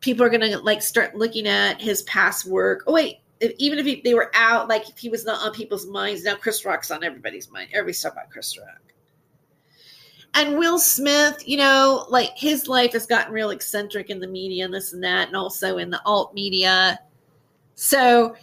People 0.00 0.24
are 0.24 0.30
gonna 0.30 0.58
like 0.58 0.82
start 0.82 1.16
looking 1.16 1.48
at 1.48 1.80
his 1.80 2.02
past 2.02 2.44
work. 2.44 2.84
Oh 2.86 2.92
wait, 2.92 3.20
if, 3.40 3.52
even 3.56 3.78
if 3.78 3.86
he, 3.86 4.02
they 4.02 4.14
were 4.14 4.30
out, 4.34 4.68
like 4.68 4.88
if 4.90 4.98
he 4.98 5.08
was 5.08 5.24
not 5.24 5.40
on 5.40 5.52
people's 5.52 5.86
minds, 5.86 6.24
now 6.24 6.36
Chris 6.36 6.64
Rock's 6.66 6.90
on 6.90 7.02
everybody's 7.02 7.50
mind. 7.50 7.70
Everybody's 7.72 8.02
talking 8.02 8.18
about 8.18 8.30
Chris 8.30 8.58
Rock. 8.58 8.91
And 10.34 10.56
Will 10.56 10.78
Smith, 10.78 11.46
you 11.46 11.58
know, 11.58 12.06
like 12.08 12.30
his 12.36 12.66
life 12.66 12.92
has 12.92 13.06
gotten 13.06 13.32
real 13.32 13.50
eccentric 13.50 14.08
in 14.10 14.18
the 14.18 14.26
media 14.26 14.64
and 14.64 14.72
this 14.72 14.92
and 14.92 15.04
that, 15.04 15.28
and 15.28 15.36
also 15.36 15.78
in 15.78 15.90
the 15.90 16.00
alt 16.06 16.34
media. 16.34 16.98
So 17.74 18.34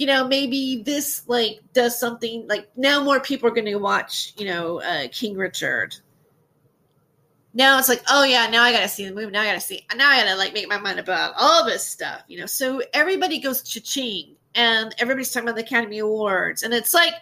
you 0.00 0.06
know, 0.06 0.26
maybe 0.26 0.82
this 0.82 1.24
like 1.26 1.60
does 1.74 2.00
something 2.00 2.48
like 2.48 2.70
now 2.74 3.04
more 3.04 3.20
people 3.20 3.46
are 3.46 3.52
going 3.52 3.66
to 3.66 3.74
watch, 3.74 4.32
you 4.38 4.46
know, 4.46 4.80
uh, 4.80 5.08
King 5.12 5.36
Richard. 5.36 5.94
Now 7.52 7.78
it's 7.78 7.90
like, 7.90 8.02
oh 8.08 8.24
yeah, 8.24 8.46
now 8.46 8.62
I 8.62 8.72
got 8.72 8.80
to 8.80 8.88
see 8.88 9.06
the 9.06 9.14
movie. 9.14 9.30
Now 9.30 9.42
I 9.42 9.44
got 9.44 9.54
to 9.54 9.60
see. 9.60 9.84
Now 9.94 10.08
I 10.08 10.24
got 10.24 10.30
to 10.30 10.36
like 10.36 10.54
make 10.54 10.70
my 10.70 10.78
mind 10.78 10.98
about 10.98 11.34
all 11.36 11.66
this 11.66 11.86
stuff, 11.86 12.22
you 12.28 12.40
know. 12.40 12.46
So 12.46 12.80
everybody 12.94 13.38
goes 13.40 13.62
cha-ching, 13.62 14.36
and 14.54 14.94
everybody's 14.98 15.30
talking 15.32 15.50
about 15.50 15.56
the 15.56 15.66
Academy 15.66 15.98
Awards, 15.98 16.62
and 16.62 16.72
it's 16.72 16.94
like, 16.94 17.12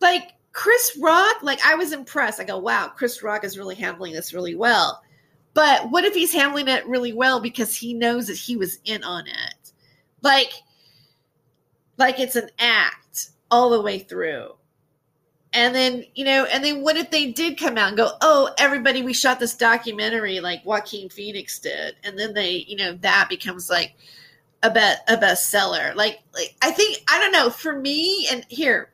like 0.00 0.32
Chris 0.52 0.98
Rock. 1.00 1.42
Like 1.42 1.64
I 1.64 1.74
was 1.74 1.92
impressed. 1.92 2.40
I 2.40 2.44
go, 2.44 2.58
wow, 2.58 2.90
Chris 2.94 3.22
Rock 3.22 3.44
is 3.44 3.58
really 3.58 3.74
handling 3.74 4.12
this 4.12 4.34
really 4.34 4.54
well. 4.54 5.02
But 5.54 5.90
what 5.90 6.04
if 6.04 6.14
he's 6.14 6.32
handling 6.32 6.68
it 6.68 6.86
really 6.86 7.12
well 7.12 7.40
because 7.40 7.74
he 7.76 7.94
knows 7.94 8.28
that 8.28 8.36
he 8.36 8.56
was 8.56 8.78
in 8.84 9.02
on 9.02 9.26
it? 9.26 9.72
Like 10.22 10.52
like 11.96 12.18
it's 12.18 12.36
an 12.36 12.50
act 12.58 13.30
all 13.50 13.70
the 13.70 13.80
way 13.80 13.98
through. 13.98 14.54
And 15.52 15.74
then, 15.74 16.04
you 16.14 16.24
know, 16.24 16.44
and 16.44 16.62
then 16.62 16.82
what 16.82 16.96
if 16.96 17.10
they 17.10 17.32
did 17.32 17.58
come 17.58 17.76
out 17.76 17.88
and 17.88 17.96
go, 17.96 18.12
oh, 18.20 18.54
everybody, 18.56 19.02
we 19.02 19.12
shot 19.12 19.40
this 19.40 19.56
documentary 19.56 20.38
like 20.38 20.64
Joaquin 20.64 21.08
Phoenix 21.08 21.58
did. 21.58 21.96
And 22.04 22.16
then 22.16 22.34
they, 22.34 22.64
you 22.68 22.76
know, 22.76 22.94
that 23.00 23.28
becomes 23.28 23.68
like 23.68 23.94
a 24.62 24.70
bet 24.70 25.02
a 25.08 25.16
bestseller. 25.16 25.94
Like, 25.96 26.20
like 26.32 26.54
I 26.62 26.70
think, 26.70 26.98
I 27.08 27.18
don't 27.18 27.32
know, 27.32 27.50
for 27.50 27.78
me, 27.78 28.28
and 28.30 28.46
here, 28.48 28.92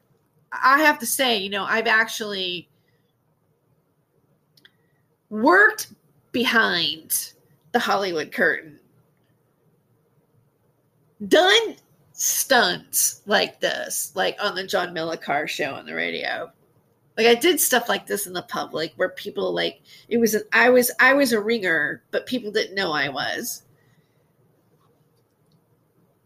I 0.52 0.80
have 0.80 0.98
to 1.00 1.06
say, 1.06 1.38
you 1.38 1.50
know, 1.50 1.64
I've 1.64 1.86
actually 1.86 2.68
worked 5.28 5.92
behind 6.32 7.32
the 7.72 7.78
Hollywood 7.78 8.32
curtain, 8.32 8.78
done 11.26 11.76
stunts 12.12 13.22
like 13.26 13.60
this, 13.60 14.12
like 14.14 14.36
on 14.40 14.54
the 14.54 14.66
John 14.66 14.94
Millicar 14.94 15.48
show 15.48 15.74
on 15.74 15.86
the 15.86 15.94
radio. 15.94 16.50
Like 17.16 17.26
I 17.26 17.34
did 17.34 17.60
stuff 17.60 17.88
like 17.88 18.06
this 18.06 18.26
in 18.26 18.32
the 18.32 18.42
public 18.42 18.92
where 18.96 19.08
people 19.08 19.54
like 19.54 19.80
it 20.08 20.18
was 20.18 20.34
an, 20.34 20.42
I 20.52 20.68
was 20.70 20.90
I 21.00 21.14
was 21.14 21.32
a 21.32 21.40
ringer, 21.40 22.02
but 22.10 22.26
people 22.26 22.50
didn't 22.50 22.74
know 22.74 22.92
I 22.92 23.08
was. 23.08 23.62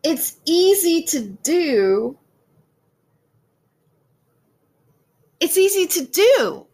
It's 0.03 0.39
easy 0.47 1.03
to 1.05 1.21
do. 1.43 2.19
It's 5.41 5.59
easy 5.59 5.87
to 5.87 6.05
do 6.07 6.67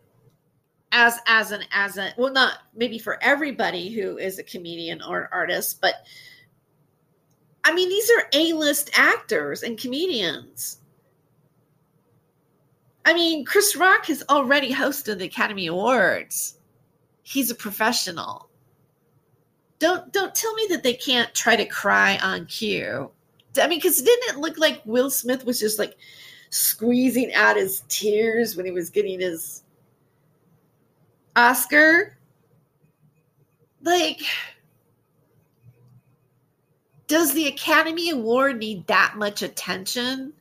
as 0.93 1.19
as 1.27 1.53
an 1.53 1.63
as 1.73 1.99
a 1.99 2.13
well 2.17 2.33
not 2.33 2.59
maybe 2.75 2.99
for 2.99 3.23
everybody 3.23 3.91
who 3.91 4.19
is 4.19 4.39
a 4.39 4.43
comedian 4.43 5.03
or 5.03 5.23
an 5.23 5.29
artist, 5.33 5.81
but 5.81 5.95
I 7.67 7.75
mean, 7.75 7.89
these 7.89 8.09
are 8.11 8.29
A 8.33 8.53
list 8.53 8.91
actors 8.95 9.65
and 9.65 9.77
comedians. 9.77 10.81
I 13.05 13.13
mean, 13.13 13.45
Chris 13.45 13.75
Rock 13.75 14.07
has 14.07 14.23
already 14.29 14.73
hosted 14.73 15.19
the 15.19 15.25
Academy 15.25 15.67
Awards. 15.67 16.59
He's 17.23 17.51
a 17.51 17.57
professional. 17.57 18.49
Don't 19.81 20.13
don't 20.13 20.35
tell 20.35 20.55
me 20.55 20.67
that 20.71 20.85
they 20.85 20.95
can't 20.95 21.35
try 21.35 21.57
to 21.57 21.65
cry 21.67 22.19
on 22.23 22.47
cue. 22.47 23.11
I 23.61 23.67
mean, 23.67 23.79
because 23.79 24.01
didn't 24.01 24.37
it 24.37 24.41
look 24.41 24.59
like 24.59 24.83
Will 24.85 25.11
Smith 25.11 25.45
was 25.45 25.59
just 25.59 25.79
like 25.79 25.97
squeezing 26.57 27.33
out 27.35 27.57
his 27.57 27.83
tears 27.89 28.57
when 28.57 28.65
he 28.65 28.73
was 28.73 28.89
getting 28.89 29.21
his 29.21 29.63
Oscar? 31.37 32.17
Like, 33.83 34.21
does 37.07 37.35
the 37.35 37.47
Academy 37.47 38.11
Award 38.11 38.59
need 38.59 38.87
that 38.87 39.15
much 39.17 39.43
attention 39.43 40.33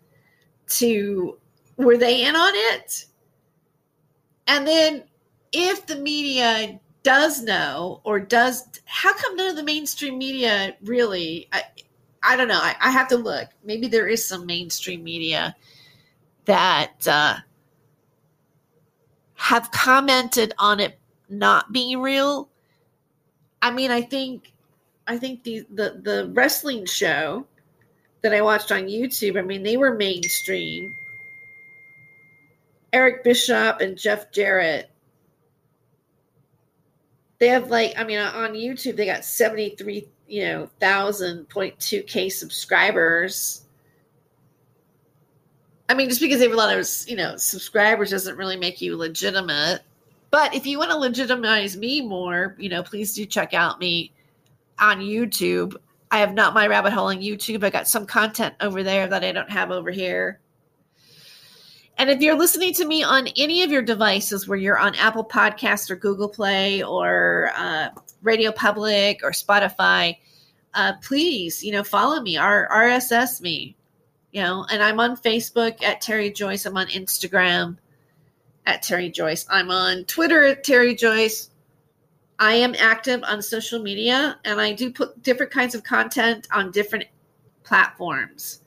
to 0.68 1.38
were 1.78 1.98
they 1.98 2.26
in 2.26 2.36
on 2.36 2.54
it? 2.54 3.06
And 4.48 4.66
then 4.66 5.04
if 5.52 5.86
the 5.86 5.98
media 5.98 6.80
does 7.04 7.44
know 7.44 8.02
or 8.04 8.20
does 8.20 8.68
how 8.86 9.14
come 9.14 9.36
none 9.36 9.50
of 9.50 9.56
the 9.56 9.64
mainstream 9.64 10.18
media 10.18 10.76
really 10.84 11.48
I, 11.52 11.64
I 12.24 12.36
don't 12.36 12.48
know. 12.48 12.60
I, 12.60 12.76
I 12.82 12.90
have 12.90 13.08
to 13.10 13.18
look. 13.18 13.50
Maybe 13.64 13.88
there 13.88 14.08
is 14.08 14.26
some 14.26 14.48
mainstream 14.48 15.04
media 15.04 15.56
that 16.46 17.08
uh, 17.08 17.36
have 19.36 19.72
commented 19.72 20.54
on 20.58 20.80
it 20.80 20.98
not 21.30 21.72
being 21.72 22.02
real. 22.02 22.50
I 23.62 23.72
mean, 23.72 23.92
I 23.92 24.02
think 24.02 24.52
I 25.08 25.18
think 25.18 25.44
the, 25.44 25.66
the 25.74 26.02
the 26.04 26.32
wrestling 26.34 26.86
show 26.86 27.46
that 28.22 28.34
I 28.34 28.42
watched 28.42 28.72
on 28.72 28.84
YouTube, 28.84 29.38
I 29.38 29.42
mean, 29.42 29.64
they 29.64 29.78
were 29.78 29.94
mainstream. 29.94 30.92
Eric 32.92 33.24
Bischoff 33.24 33.82
and 33.82 33.98
Jeff 33.98 34.32
Jarrett. 34.32 34.90
They 37.40 37.50
have 37.50 37.70
like, 37.70 37.94
I 37.98 38.06
mean, 38.06 38.18
on 38.18 38.54
YouTube, 38.54 38.96
they 38.96 39.06
got 39.06 39.26
73, 39.26 40.08
you 40.28 40.46
know, 40.46 40.70
thousand 40.80 41.50
point 41.50 41.78
two 41.80 42.02
K 42.04 42.30
subscribers. 42.30 43.65
I 45.88 45.94
mean, 45.94 46.10
just 46.10 46.22
because 46.22 46.40
they 46.40 46.46
have 46.46 46.54
a 46.54 46.58
lot 46.58 46.76
of, 46.76 46.88
you 47.08 47.16
know, 47.16 47.38
subscribers 47.38 48.10
doesn't 48.10 48.38
really 48.38 48.58
make 48.58 48.82
you 48.82 48.98
legitimate. 48.98 49.82
But 50.32 50.54
if 50.56 50.66
you 50.66 50.80
want 50.80 50.92
to 50.92 50.98
legitimize 50.98 51.78
me 51.78 52.02
more, 52.02 52.56
you 52.58 52.70
know, 52.70 52.84
please 52.84 53.14
do 53.14 53.26
check 53.26 53.54
out 53.54 53.80
me 53.80 54.12
on 54.80 55.00
YouTube. 55.00 55.76
I 56.12 56.20
have 56.20 56.34
not 56.34 56.54
my 56.54 56.68
rabbit 56.68 56.94
hole 56.94 57.08
on 57.08 57.18
YouTube. 57.18 57.64
I 57.64 57.70
got 57.70 57.88
some 57.88 58.06
content 58.06 58.56
over 58.62 58.84
there 58.84 59.08
that 59.08 59.24
I 59.24 59.32
don't 59.32 59.50
have 59.50 59.72
over 59.72 59.92
here. 59.92 60.40
And 61.98 62.10
if 62.10 62.20
you're 62.20 62.38
listening 62.38 62.74
to 62.74 62.86
me 62.86 63.04
on 63.04 63.28
any 63.38 63.64
of 63.64 63.72
your 63.72 63.82
devices 63.82 64.48
where 64.48 64.58
you're 64.58 64.78
on 64.78 64.96
Apple 64.96 65.24
Podcasts 65.24 65.90
or 65.90 65.96
Google 65.96 66.28
Play 66.28 66.84
or 66.84 67.52
uh, 67.56 67.90
Radio 68.22 68.52
Public 68.52 69.22
or 69.24 69.32
Spotify, 69.32 70.18
uh, 70.74 70.94
please, 71.02 71.64
you 71.64 71.72
know, 71.72 71.84
follow 71.84 72.20
me 72.22 72.38
or 72.38 72.68
RSS 72.70 73.40
me, 73.40 73.78
you 74.36 74.42
know, 74.42 74.66
and 74.70 74.84
I'm 74.84 75.00
on 75.00 75.16
Facebook 75.16 75.82
at 75.82 76.02
Terry 76.02 76.30
Joyce. 76.30 76.66
I'm 76.66 76.76
on 76.76 76.88
Instagram 76.88 77.78
at 78.66 78.84
Terry 78.84 79.10
Joyce. 79.10 79.46
I'm 79.50 79.72
on 79.72 80.04
Twitter 80.04 80.44
at 80.44 80.66
Terry 80.66 80.94
Joyce. 80.94 81.52
I 82.38 82.56
am 82.56 82.76
active 82.78 83.24
on 83.24 83.42
social 83.42 83.82
media 83.82 84.38
and 84.44 84.60
I 84.60 84.74
do 84.74 84.92
put 84.92 85.24
different 85.24 85.54
kinds 85.54 85.74
of 85.74 85.86
content 85.86 86.50
on 86.54 86.72
different 86.72 87.06
platforms. 87.64 88.62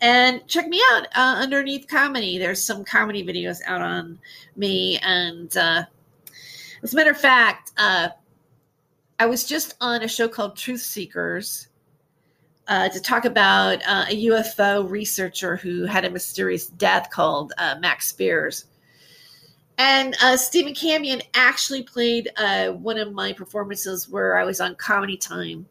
And 0.00 0.46
check 0.48 0.66
me 0.66 0.80
out 0.92 1.06
uh, 1.14 1.36
underneath 1.42 1.88
comedy. 1.88 2.38
There's 2.38 2.64
some 2.64 2.82
comedy 2.82 3.22
videos 3.22 3.58
out 3.66 3.82
on 3.82 4.18
me. 4.56 4.98
And 5.02 5.54
uh, 5.54 5.82
as 6.82 6.94
a 6.94 6.96
matter 6.96 7.10
of 7.10 7.20
fact, 7.20 7.72
uh, 7.76 8.08
I 9.18 9.26
was 9.26 9.44
just 9.44 9.74
on 9.78 10.04
a 10.04 10.08
show 10.08 10.26
called 10.26 10.56
Truth 10.56 10.80
Seekers 10.80 11.68
uh, 12.68 12.88
to 12.88 13.00
talk 13.00 13.24
about 13.24 13.82
uh, 13.86 14.04
a 14.08 14.26
UFO 14.26 14.88
researcher 14.88 15.56
who 15.56 15.84
had 15.84 16.04
a 16.04 16.10
mysterious 16.10 16.68
death 16.68 17.10
called 17.10 17.52
uh, 17.58 17.76
Max 17.80 18.08
Spiers. 18.08 18.66
And 19.78 20.16
uh, 20.22 20.36
Stephen 20.36 20.74
Camion 20.74 21.22
actually 21.34 21.82
played 21.82 22.30
uh, 22.36 22.68
one 22.68 22.98
of 22.98 23.12
my 23.12 23.32
performances 23.32 24.08
where 24.08 24.38
I 24.38 24.44
was 24.44 24.60
on 24.60 24.76
Comedy 24.76 25.16
Time. 25.16 25.66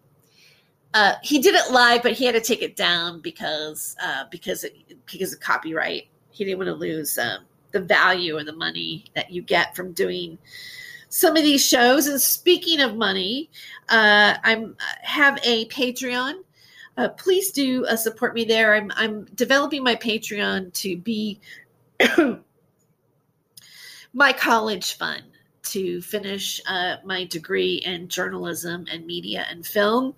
Uh, 0.93 1.13
he 1.23 1.39
did 1.39 1.55
it 1.55 1.71
live, 1.71 2.03
but 2.03 2.11
he 2.13 2.25
had 2.25 2.35
to 2.35 2.41
take 2.41 2.61
it 2.61 2.75
down 2.75 3.21
because 3.21 3.95
because 4.29 4.65
it, 4.65 4.75
because 5.05 5.33
of 5.33 5.39
copyright. 5.39 6.07
He 6.31 6.43
didn't 6.43 6.57
want 6.57 6.67
to 6.67 6.73
lose 6.73 7.17
um, 7.17 7.45
the 7.71 7.79
value 7.79 8.37
of 8.37 8.45
the 8.45 8.53
money 8.53 9.05
that 9.15 9.31
you 9.31 9.41
get 9.41 9.75
from 9.75 9.93
doing 9.93 10.37
some 11.07 11.37
of 11.37 11.43
these 11.43 11.65
shows. 11.65 12.07
And 12.07 12.19
speaking 12.19 12.81
of 12.81 12.97
money, 12.97 13.49
I'm 13.87 14.75
have 15.03 15.39
a 15.43 15.67
Patreon. 15.67 16.41
Uh, 16.97 17.09
please 17.09 17.51
do 17.51 17.85
uh, 17.85 17.95
support 17.95 18.33
me 18.33 18.43
there. 18.43 18.73
I'm 18.73 18.91
I'm 18.95 19.25
developing 19.35 19.83
my 19.83 19.95
Patreon 19.95 20.73
to 20.73 20.97
be 20.97 21.39
my 24.13 24.33
college 24.33 24.97
fund 24.97 25.23
to 25.63 26.01
finish 26.01 26.59
uh, 26.67 26.97
my 27.05 27.25
degree 27.25 27.75
in 27.85 28.07
journalism 28.09 28.85
and 28.91 29.05
media 29.05 29.45
and 29.49 29.65
film, 29.65 30.13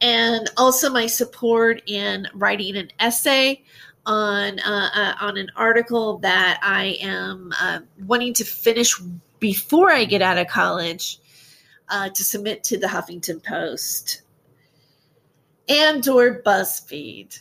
and 0.00 0.50
also 0.56 0.90
my 0.90 1.06
support 1.06 1.82
in 1.86 2.26
writing 2.34 2.76
an 2.76 2.90
essay 2.98 3.62
on 4.06 4.58
uh, 4.60 4.90
uh, 4.94 5.14
on 5.20 5.36
an 5.36 5.50
article 5.54 6.18
that 6.18 6.58
I 6.62 6.96
am 7.00 7.52
uh, 7.60 7.80
wanting 8.06 8.34
to 8.34 8.44
finish 8.44 8.98
before 9.38 9.92
I 9.92 10.04
get 10.04 10.22
out 10.22 10.38
of 10.38 10.48
college 10.48 11.20
to 11.90 12.24
submit 12.24 12.64
to 12.64 12.76
the 12.76 12.88
Huffington 12.88 13.42
Post 13.44 14.22
and 15.68 16.06
or 16.08 16.42
BuzzFeed. 16.42 17.40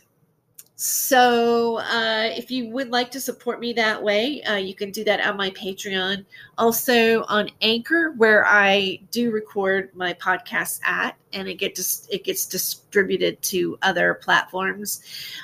So, 0.77 1.77
uh, 1.77 2.29
if 2.35 2.51
you 2.51 2.69
would 2.71 2.89
like 2.89 3.09
to 3.11 3.21
support 3.21 3.61
me 3.61 3.71
that 3.73 4.01
way, 4.03 4.43
uh, 4.43 4.57
you 4.57 4.75
can 4.75 4.91
do 4.91 5.05
that 5.05 5.25
on 5.25 5.37
my 5.37 5.49
Patreon. 5.51 6.25
Also 6.57 7.23
on 7.23 7.49
Anchor, 7.61 8.11
where 8.17 8.45
I 8.45 8.99
do 9.09 9.31
record 9.31 9.95
my 9.95 10.13
podcasts 10.15 10.81
at, 10.83 11.15
and 11.31 11.47
it 11.47 11.55
gets 11.55 12.09
it 12.11 12.25
gets 12.25 12.45
distributed 12.45 13.41
to 13.43 13.77
other 13.83 14.15
platforms. 14.15 15.01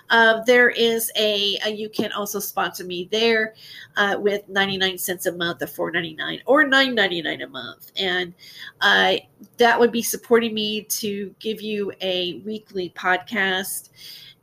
Uh, 0.09 0.43
there 0.43 0.69
is 0.69 1.09
a, 1.15 1.57
a, 1.65 1.69
you 1.69 1.87
can 1.87 2.11
also 2.11 2.39
sponsor 2.39 2.83
me 2.83 3.07
there 3.09 3.53
uh, 3.95 4.17
with 4.19 4.47
ninety 4.49 4.75
nine 4.75 4.97
cents 4.97 5.27
a 5.27 5.31
month, 5.31 5.61
or 5.61 5.67
four 5.67 5.91
ninety 5.91 6.13
nine, 6.13 6.41
or 6.45 6.67
nine 6.67 6.93
ninety 6.93 7.21
nine 7.21 7.41
a 7.41 7.47
month, 7.47 7.93
and 7.95 8.33
uh, 8.81 9.13
that 9.55 9.79
would 9.79 9.93
be 9.93 10.01
supporting 10.01 10.53
me 10.53 10.81
to 10.83 11.33
give 11.39 11.61
you 11.61 11.93
a 12.01 12.41
weekly 12.45 12.91
podcast 12.97 13.91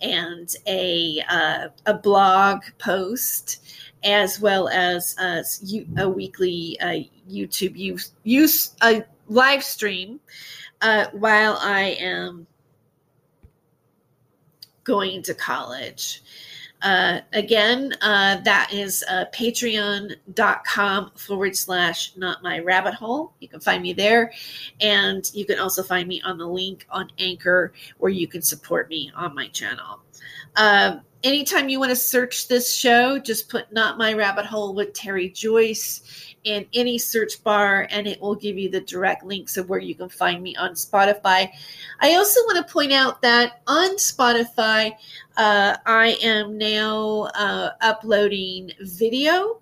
and 0.01 0.55
a 0.67 1.23
uh, 1.29 1.69
a 1.87 1.95
blog 1.95 2.63
post 2.79 3.61
as 4.05 4.41
well 4.41 4.69
as 4.69 5.17
uh, 5.19 5.43
a 5.97 6.09
weekly 6.09 6.79
uh, 6.81 7.01
YouTube 7.29 7.77
use, 7.77 8.13
use 8.23 8.75
a 8.83 9.05
live 9.29 9.63
stream 9.63 10.21
uh, 10.83 11.07
while 11.13 11.59
I 11.61 11.97
am 12.01 12.47
going 14.85 15.23
to 15.23 15.35
college. 15.35 16.23
Uh, 16.83 17.21
again, 17.33 17.93
uh, 18.03 18.41
that 18.43 18.71
is 18.73 19.05
uh, 19.09 19.25
patreon.com 19.35 21.11
forward 21.17 21.57
slash 21.57 22.17
not 22.17 22.43
my 22.43 22.61
rabbit 22.61 22.95
hole. 22.95 23.33
You 23.41 23.49
can 23.49 23.61
find 23.61 23.83
me 23.83 23.93
there. 23.93 24.33
And 24.81 25.29
you 25.35 25.45
can 25.45 25.59
also 25.59 25.83
find 25.83 26.07
me 26.09 26.23
on 26.25 26.39
the 26.39 26.47
link 26.47 26.87
on 26.91 27.11
Anchor 27.19 27.73
where 27.99 28.13
you 28.13 28.29
can 28.29 28.43
support 28.43 28.89
me 28.89 29.11
on 29.15 29.35
my 29.35 29.49
channel. 29.49 30.01
Um, 30.57 31.03
anytime 31.23 31.69
you 31.69 31.79
want 31.79 31.91
to 31.91 31.97
search 31.97 32.49
this 32.49 32.75
show, 32.75 33.19
just 33.19 33.49
put 33.49 33.73
Not 33.73 33.99
My 33.99 34.13
Rabbit 34.13 34.47
Hole 34.47 34.75
with 34.75 34.93
Terry 34.93 35.29
Joyce 35.31 36.35
in 36.45 36.67
any 36.73 36.99
search 36.99 37.43
bar 37.43 37.89
and 37.91 38.07
it 38.07 38.21
will 38.21 38.35
give 38.35 38.57
you 38.57 38.71
the 38.71 38.81
direct 38.81 39.25
links 39.25 39.57
of 39.57 39.69
where 39.69 39.81
you 39.81 39.95
can 39.95 40.09
find 40.09 40.43
me 40.43 40.55
on 40.57 40.71
Spotify. 40.71 41.51
I 42.01 42.15
also 42.15 42.41
want 42.43 42.67
to 42.67 42.73
point 42.73 42.93
out 42.93 43.21
that 43.23 43.61
on 43.67 43.97
Spotify, 43.97 44.93
uh, 45.37 45.77
I 45.85 46.17
am 46.23 46.57
now 46.57 47.29
uh, 47.35 47.71
uploading 47.81 48.73
video. 48.81 49.61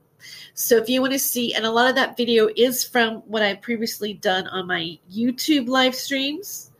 So 0.54 0.76
if 0.76 0.88
you 0.88 1.00
want 1.00 1.12
to 1.12 1.18
see, 1.18 1.54
and 1.54 1.66
a 1.66 1.70
lot 1.70 1.88
of 1.88 1.96
that 1.96 2.16
video 2.16 2.48
is 2.56 2.84
from 2.84 3.16
what 3.26 3.42
I've 3.42 3.60
previously 3.60 4.14
done 4.14 4.46
on 4.48 4.66
my 4.66 4.98
YouTube 5.12 5.68
live 5.68 5.94
streams. 5.94 6.70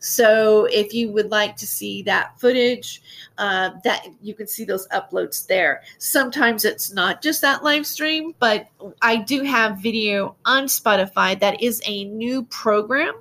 So 0.00 0.66
if 0.66 0.94
you 0.94 1.10
would 1.10 1.30
like 1.30 1.56
to 1.56 1.66
see 1.66 2.02
that 2.02 2.38
footage, 2.38 3.02
uh, 3.38 3.70
that 3.84 4.06
you 4.20 4.34
can 4.34 4.46
see 4.46 4.64
those 4.64 4.86
uploads 4.88 5.46
there. 5.46 5.82
Sometimes 5.98 6.64
it's 6.64 6.92
not 6.92 7.22
just 7.22 7.40
that 7.40 7.62
live 7.64 7.86
stream, 7.86 8.34
but 8.38 8.68
I 9.00 9.16
do 9.16 9.42
have 9.42 9.78
video 9.78 10.36
on 10.44 10.64
Spotify 10.64 11.38
that 11.40 11.62
is 11.62 11.80
a 11.86 12.04
new 12.04 12.44
program. 12.44 13.14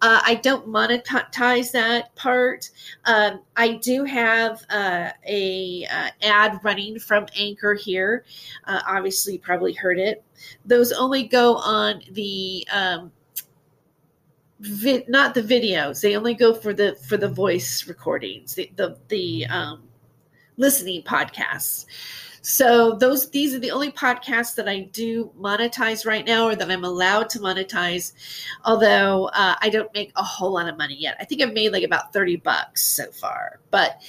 Uh, 0.00 0.20
I 0.24 0.36
don't 0.36 0.66
monetize 0.66 1.70
that 1.72 2.14
part. 2.16 2.70
Um, 3.04 3.42
I 3.56 3.74
do 3.74 4.04
have 4.04 4.64
uh, 4.70 5.10
a 5.26 5.86
uh, 5.92 6.08
ad 6.22 6.58
running 6.62 6.98
from 6.98 7.26
Anchor 7.36 7.74
here. 7.74 8.24
Uh, 8.66 8.80
obviously, 8.86 9.34
you 9.34 9.38
probably 9.38 9.74
heard 9.74 9.98
it. 9.98 10.24
Those 10.64 10.92
only 10.92 11.24
go 11.24 11.56
on 11.56 12.02
the 12.12 12.66
um, 12.72 13.12
vi- 14.62 15.04
not 15.08 15.34
the 15.34 15.42
videos. 15.42 16.00
They 16.00 16.16
only 16.16 16.34
go 16.34 16.54
for 16.54 16.72
the 16.72 16.96
for 17.06 17.16
the 17.16 17.28
voice 17.28 17.86
recordings, 17.86 18.54
the 18.54 18.70
the, 18.76 18.96
the 19.08 19.46
um, 19.46 19.82
listening 20.56 21.02
podcasts. 21.02 21.86
So 22.44 22.96
those 22.96 23.30
these 23.30 23.54
are 23.54 23.60
the 23.60 23.70
only 23.70 23.92
podcasts 23.92 24.56
that 24.56 24.68
I 24.68 24.80
do 24.80 25.30
monetize 25.38 26.04
right 26.04 26.26
now, 26.26 26.48
or 26.48 26.56
that 26.56 26.70
I'm 26.70 26.84
allowed 26.84 27.30
to 27.30 27.38
monetize. 27.38 28.14
Although 28.64 29.26
uh, 29.32 29.54
I 29.60 29.68
don't 29.68 29.92
make 29.94 30.12
a 30.16 30.24
whole 30.24 30.54
lot 30.54 30.68
of 30.68 30.76
money 30.76 30.96
yet. 30.96 31.16
I 31.20 31.24
think 31.24 31.40
I've 31.40 31.52
made 31.52 31.72
like 31.72 31.84
about 31.84 32.12
thirty 32.12 32.36
bucks 32.36 32.82
so 32.82 33.10
far. 33.12 33.60
But 33.70 34.02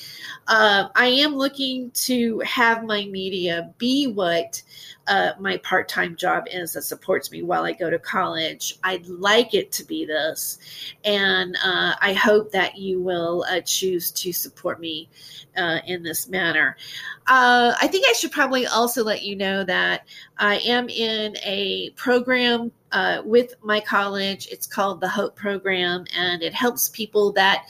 uh, 0.48 0.90
I 0.96 1.06
am 1.08 1.36
looking 1.36 1.92
to 1.92 2.40
have 2.40 2.84
my 2.84 3.06
media 3.06 3.72
be 3.78 4.08
what 4.08 4.64
uh, 5.08 5.32
my 5.40 5.58
part 5.58 5.90
time 5.90 6.16
job 6.16 6.46
is 6.52 6.74
that 6.74 6.84
supports 6.84 7.32
me 7.32 7.44
while 7.44 7.66
I 7.66 7.74
go 7.74 7.90
to 7.90 8.00
college. 8.00 8.78
I'd 8.84 9.08
like 9.08 9.54
it 9.54 9.72
to 9.74 9.84
be 9.84 10.06
this, 10.06 10.58
and 11.04 11.56
uh, 11.64 11.96
I 12.02 12.14
hope 12.14 12.52
that 12.52 12.78
you 12.78 13.02
will 13.02 13.46
uh, 13.50 13.62
choose 13.62 14.12
to 14.12 14.32
support 14.32 14.80
me 14.80 15.10
uh, 15.58 15.80
in 15.86 16.04
this 16.04 16.30
manner. 16.30 16.78
Uh, 17.28 17.74
I 17.80 17.88
think 17.88 18.06
I 18.10 18.14
should 18.14 18.32
probably 18.32 18.66
also 18.66 19.04
let 19.04 19.24
you 19.24 19.36
know 19.36 19.64
that 19.64 20.06
I 20.38 20.58
am 20.58 20.90
in 20.90 21.38
a 21.44 21.92
program 21.92 22.72
uh, 22.92 23.22
with 23.26 23.56
my 23.64 23.80
college. 23.80 24.48
It's 24.52 24.68
called 24.68 25.02
the 25.02 25.10
Hope 25.10 25.36
Program, 25.36 26.06
and 26.16 26.44
it 26.44 26.54
helps 26.54 26.90
people 26.90 27.32
that 27.34 27.66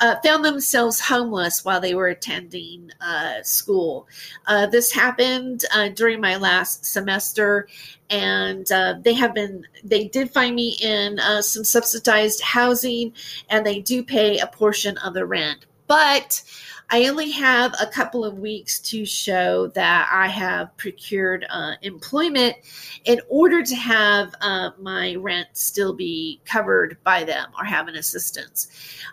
uh, 0.00 0.16
found 0.24 0.44
themselves 0.44 1.00
homeless 1.00 1.64
while 1.64 1.80
they 1.80 1.94
were 1.94 2.08
attending 2.08 2.90
uh, 3.00 3.42
school. 3.42 4.08
Uh, 4.46 4.66
this 4.66 4.92
happened 4.92 5.64
uh, 5.74 5.88
during 5.90 6.20
my 6.20 6.36
last 6.36 6.84
semester, 6.84 7.68
and 8.10 8.70
uh, 8.72 8.94
they 9.00 9.14
have 9.14 9.34
been, 9.34 9.64
they 9.84 10.08
did 10.08 10.30
find 10.30 10.56
me 10.56 10.76
in 10.80 11.18
some 11.40 11.64
subsidized 11.64 12.40
housing, 12.40 13.12
and 13.48 13.64
they 13.64 13.80
do 13.80 14.02
pay 14.02 14.38
a 14.38 14.46
portion 14.46 14.98
of 14.98 15.14
the 15.14 15.24
rent. 15.24 15.66
But 15.86 16.42
I 16.90 17.06
only 17.06 17.30
have 17.30 17.74
a 17.80 17.86
couple 17.86 18.24
of 18.24 18.38
weeks 18.38 18.78
to 18.80 19.04
show 19.06 19.68
that 19.68 20.08
I 20.12 20.28
have 20.28 20.76
procured 20.76 21.46
uh, 21.50 21.72
employment 21.82 22.56
in 23.04 23.20
order 23.28 23.62
to 23.62 23.74
have 23.74 24.34
uh, 24.40 24.70
my 24.78 25.14
rent 25.16 25.48
still 25.54 25.94
be 25.94 26.40
covered 26.44 26.98
by 27.02 27.24
them 27.24 27.48
or 27.58 27.64
have 27.64 27.88
an 27.88 27.96
assistance. 27.96 28.68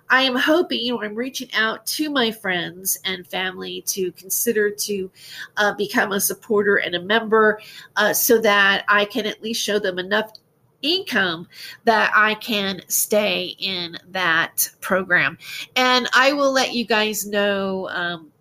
I 0.10 0.24
am 0.24 0.36
hoping 0.36 0.92
or 0.92 1.06
I'm 1.06 1.16
reaching 1.16 1.52
out 1.54 1.86
to 1.88 2.10
my 2.10 2.32
friends 2.32 3.00
and 3.06 3.26
family 3.26 3.82
to 3.88 4.12
consider 4.14 4.70
to 4.70 5.10
uh, 5.58 5.74
become 5.74 6.12
a 6.12 6.20
supporter 6.20 6.78
and 6.78 6.96
a 6.96 7.02
member 7.02 7.60
uh, 7.96 8.14
so 8.14 8.40
that 8.42 8.84
I 8.90 9.06
can 9.06 9.26
at 9.26 9.42
least 9.42 9.64
show 9.64 9.80
them 9.80 9.98
enough 9.98 10.34
income 10.82 11.48
that 11.86 12.12
I 12.16 12.36
can 12.36 12.82
stay 12.88 13.56
in 13.60 13.98
that 14.10 14.70
program. 14.80 15.38
And 15.76 16.10
I 16.14 16.34
will 16.34 16.52
let 16.52 16.74
you 16.74 16.86
guys 16.86 17.26
know 17.26 17.90
um, 17.90 18.32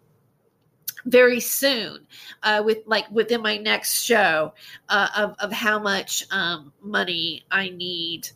very 1.05 1.41
soon 1.41 2.07
uh, 2.43 2.63
with 2.65 2.79
like 2.87 3.11
within 3.11 3.43
my 3.43 3.57
next 3.57 4.03
show 4.03 4.53
uh, 4.89 5.09
of, 5.17 5.35
of 5.39 5.53
how 5.53 5.79
much 5.79 6.25
um, 6.31 6.73
money 6.83 7.45
I 7.51 7.71
need 7.71 8.29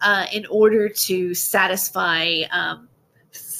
uh, 0.00 0.26
in 0.32 0.46
order 0.46 0.88
to 0.88 1.34
satisfy 1.34 2.42
um, 2.50 2.88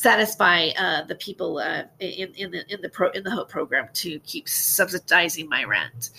satisfy 0.01 0.71
uh, 0.79 1.05
the 1.05 1.15
people 1.17 1.59
uh, 1.59 1.83
in, 1.99 2.33
in 2.35 2.51
the 2.51 2.65
in 2.73 2.81
the 2.81 2.89
pro 2.89 3.11
in 3.11 3.23
the 3.23 3.31
hope 3.31 3.51
program 3.51 3.87
to 3.93 4.19
keep 4.21 4.49
subsidizing 4.49 5.47
my 5.47 5.65
rent. 5.65 6.11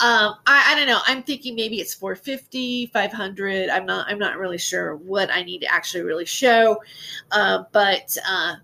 Um, 0.00 0.34
I, 0.46 0.72
I, 0.72 0.74
don't 0.74 0.88
know. 0.88 1.00
I'm 1.06 1.22
thinking 1.22 1.54
maybe 1.54 1.76
it's 1.76 1.94
450 1.94 2.86
500 2.86 3.68
i'm 3.68 3.84
not 3.86 4.06
i'm 4.08 4.18
not 4.18 4.38
really 4.38 4.58
sure 4.58 4.96
what 4.96 5.30
i 5.30 5.42
need 5.42 5.60
to 5.60 5.72
actually 5.72 6.02
really 6.02 6.24
show. 6.24 6.82
Uh, 7.30 7.64
but 7.70 8.16
uh, 8.28 8.54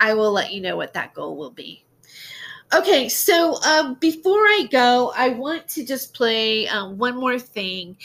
i 0.00 0.12
will 0.14 0.32
let 0.32 0.52
you 0.52 0.60
know 0.60 0.76
what 0.76 0.92
that 0.94 1.14
goal 1.14 1.36
will 1.36 1.52
be. 1.52 1.84
Okay, 2.72 3.08
so 3.08 3.60
um, 3.62 3.94
before 3.94 4.38
I 4.38 4.68
go, 4.70 5.12
I 5.16 5.30
want 5.30 5.66
to 5.70 5.84
just 5.84 6.14
play 6.14 6.68
um, 6.68 6.98
one 6.98 7.16
more 7.16 7.36
thing 7.36 7.96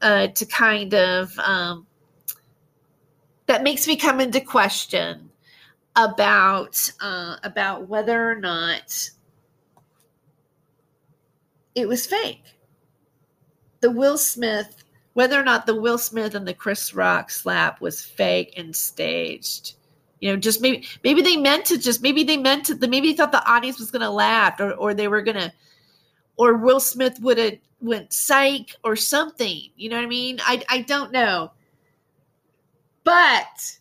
uh, 0.00 0.28
to 0.28 0.46
kind 0.46 0.94
of 0.94 1.38
um, 1.38 1.86
that 3.46 3.62
makes 3.62 3.86
me 3.86 3.96
come 3.96 4.20
into 4.20 4.40
question 4.40 5.30
about 5.96 6.90
uh, 7.00 7.36
about 7.42 7.88
whether 7.88 8.30
or 8.30 8.36
not 8.36 9.10
it 11.74 11.88
was 11.88 12.06
fake. 12.06 12.42
The 13.80 13.90
Will 13.90 14.18
Smith, 14.18 14.84
whether 15.12 15.38
or 15.38 15.44
not 15.44 15.66
the 15.66 15.80
Will 15.80 15.98
Smith 15.98 16.34
and 16.34 16.46
the 16.48 16.54
Chris 16.54 16.94
Rock 16.94 17.30
slap 17.30 17.80
was 17.80 18.02
fake 18.02 18.54
and 18.56 18.74
staged. 18.74 19.74
You 20.20 20.30
know, 20.30 20.36
just 20.36 20.60
maybe 20.62 20.86
maybe 21.02 21.20
they 21.20 21.36
meant 21.36 21.66
to 21.66 21.78
just 21.78 22.02
maybe 22.02 22.24
they 22.24 22.38
meant 22.38 22.66
to 22.66 22.88
maybe 22.88 23.10
they 23.10 23.16
thought 23.16 23.32
the 23.32 23.46
audience 23.46 23.78
was 23.78 23.90
gonna 23.90 24.10
laugh 24.10 24.58
or 24.58 24.72
or 24.72 24.94
they 24.94 25.08
were 25.08 25.22
gonna 25.22 25.52
or 26.36 26.56
Will 26.56 26.80
Smith 26.80 27.18
would 27.20 27.38
have 27.38 27.58
went 27.80 28.12
psych 28.12 28.74
or 28.82 28.96
something. 28.96 29.68
You 29.76 29.90
know 29.90 29.96
what 29.96 30.04
I 30.04 30.08
mean? 30.08 30.38
I 30.42 30.64
I 30.68 30.80
don't 30.82 31.12
know. 31.12 31.52
But 33.04 33.78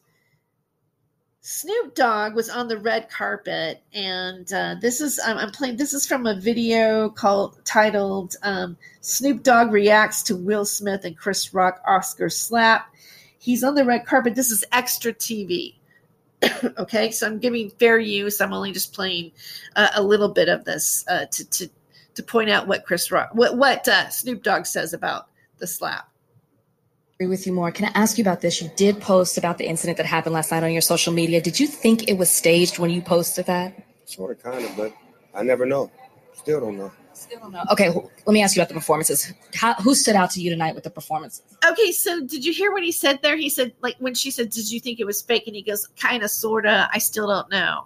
Snoop 1.40 1.96
Dogg 1.96 2.36
was 2.36 2.50
on 2.50 2.68
the 2.68 2.78
red 2.78 3.10
carpet, 3.10 3.82
and 3.94 4.52
uh, 4.54 4.76
this 4.82 5.02
is 5.02 5.20
I'm, 5.26 5.38
I'm, 5.38 5.52
playing. 5.52 5.78
This 5.78 5.94
is 5.94 6.06
from 6.06 6.26
a 6.26 6.36
video 6.36 7.10
called 7.10 7.64
titled 7.66 8.36
um, 8.44 8.78
"Snoop 9.02 9.44
Dogg 9.44 9.72
reacts 9.72 10.24
to 10.24 10.36
Will 10.36 10.66
Smith 10.66 11.06
and 11.06 11.18
Chris 11.18 11.54
Rock 11.54 11.82
Oscar 11.88 12.30
slap." 12.30 12.94
He's 13.40 13.64
on 13.64 13.76
the 13.76 13.84
red 13.84 14.06
carpet. 14.06 14.36
This 14.36 14.52
is 14.52 14.64
extra 14.72 15.14
TV. 15.14 15.76
okay, 16.78 17.12
so 17.12 17.28
I'm 17.28 17.40
giving 17.40 17.70
fair 17.72 18.00
use. 18.00 18.40
I'm 18.40 18.54
only 18.54 18.72
just 18.72 18.94
playing 18.94 19.32
uh, 19.76 19.90
a 19.96 20.04
little 20.04 20.30
bit 20.30 20.50
of 20.50 20.66
this 20.66 21.06
uh, 21.10 21.26
to 21.26 21.50
to 21.50 21.70
to 22.16 22.24
point 22.24 22.50
out 22.50 22.68
what 22.68 22.86
Chris 22.86 23.12
Rock, 23.12 23.32
what 23.34 23.58
what 23.58 23.88
uh, 23.88 24.10
Snoop 24.10 24.44
Dogg 24.44 24.66
says 24.66 24.94
about 24.94 25.28
the 25.60 25.68
slap 25.68 26.10
with 27.28 27.46
you 27.46 27.54
more. 27.54 27.72
Can 27.72 27.86
I 27.86 27.92
ask 27.96 28.18
you 28.18 28.24
about 28.24 28.42
this? 28.42 28.62
You 28.62 28.70
did 28.76 29.00
post 29.02 29.38
about 29.38 29.58
the 29.58 29.66
incident 29.66 29.98
that 29.98 30.06
happened 30.06 30.34
last 30.34 30.52
night 30.52 30.64
on 30.64 30.72
your 30.72 30.82
social 30.82 31.14
media. 31.14 31.42
Did 31.42 31.60
you 31.60 31.68
think 31.68 32.10
it 32.10 32.18
was 32.18 32.30
staged 32.30 32.80
when 32.80 32.90
you 32.90 33.02
posted 33.02 33.46
that? 33.46 33.74
Sort 34.06 34.32
of, 34.32 34.44
kind 34.44 34.64
of, 34.66 34.76
but 34.76 34.94
I 35.34 35.44
never 35.44 35.66
know. 35.66 35.92
Still 36.34 36.60
don't 36.60 36.78
know. 36.78 36.92
Still 37.14 37.40
don't 37.40 37.52
know. 37.52 37.64
Okay, 37.72 37.90
let 37.90 38.34
me 38.34 38.42
ask 38.42 38.56
you 38.56 38.62
about 38.62 38.70
the 38.70 38.76
performances. 38.76 39.32
How, 39.54 39.74
who 39.76 39.96
stood 39.96 40.16
out 40.16 40.32
to 40.32 40.42
you 40.42 40.50
tonight 40.50 40.76
with 40.76 40.84
the 40.84 40.90
performances? 40.90 41.44
Okay, 41.66 41.92
so 41.92 42.22
did 42.22 42.44
you 42.44 42.54
hear 42.54 42.72
what 42.72 42.84
he 42.84 42.92
said 42.92 43.20
there? 43.22 43.38
He 43.38 43.50
said, 43.50 43.74
like, 43.82 43.96
when 44.00 44.14
she 44.14 44.32
said, 44.32 44.50
Did 44.50 44.72
you 44.72 44.80
think 44.80 45.00
it 45.00 45.06
was 45.06 45.22
fake? 45.22 45.44
And 45.48 45.56
he 45.56 45.62
goes, 45.62 45.88
Kind 46.00 46.24
of, 46.24 46.32
sort 46.32 46.66
of. 46.66 46.88
I 46.92 46.98
still 46.98 47.28
don't 47.28 47.50
know. 47.50 47.86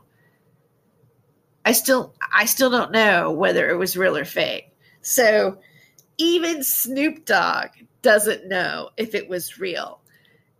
I 1.65 1.73
still, 1.73 2.13
I 2.34 2.45
still 2.45 2.69
don't 2.69 2.91
know 2.91 3.32
whether 3.32 3.69
it 3.69 3.76
was 3.76 3.97
real 3.97 4.15
or 4.15 4.23
fake. 4.23 4.71
So 5.02 5.58
even 6.17 6.63
Snoop 6.63 7.26
Dogg 7.26 7.69
doesn't 8.08 8.48
know 8.48 8.89
if 8.96 9.13
it 9.13 9.28
was 9.28 9.60
real. 9.60 10.00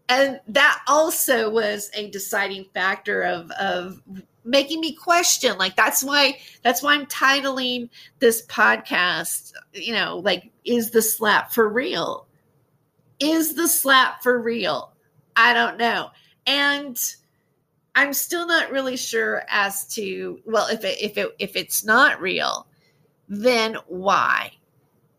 And 0.10 0.42
that 0.50 0.82
also 0.86 1.50
was 1.50 1.90
a 1.94 2.10
deciding 2.10 2.66
factor 2.74 3.22
of, 3.22 3.50
of 3.52 4.02
making 4.44 4.82
me 4.82 4.94
question. 4.94 5.58
Like 5.58 5.78
that's 5.78 6.04
why 6.04 6.40
that's 6.62 6.84
why 6.84 6.94
I'm 6.94 7.06
titling 7.06 7.90
this 8.20 8.46
podcast, 8.48 9.54
you 9.72 9.94
know, 9.94 10.18
like, 10.18 10.52
is 10.66 10.92
the 10.92 11.02
slap 11.02 11.54
for 11.54 11.70
real? 11.70 12.28
Is 13.22 13.56
the 13.56 13.70
slap 13.70 14.24
for 14.24 14.38
real? 14.42 14.92
I 15.38 15.54
don't 15.54 15.78
know. 15.78 16.10
And 16.46 17.00
I'm 17.96 18.12
still 18.12 18.46
not 18.46 18.72
really 18.72 18.98
sure 18.98 19.44
as 19.48 19.88
to 19.96 20.42
well, 20.44 20.68
if 20.68 20.84
it 20.84 21.02
if 21.02 21.18
it 21.18 21.34
if 21.40 21.56
it's 21.56 21.86
not 21.86 22.20
real, 22.20 22.68
then 23.30 23.78
why? 23.88 24.52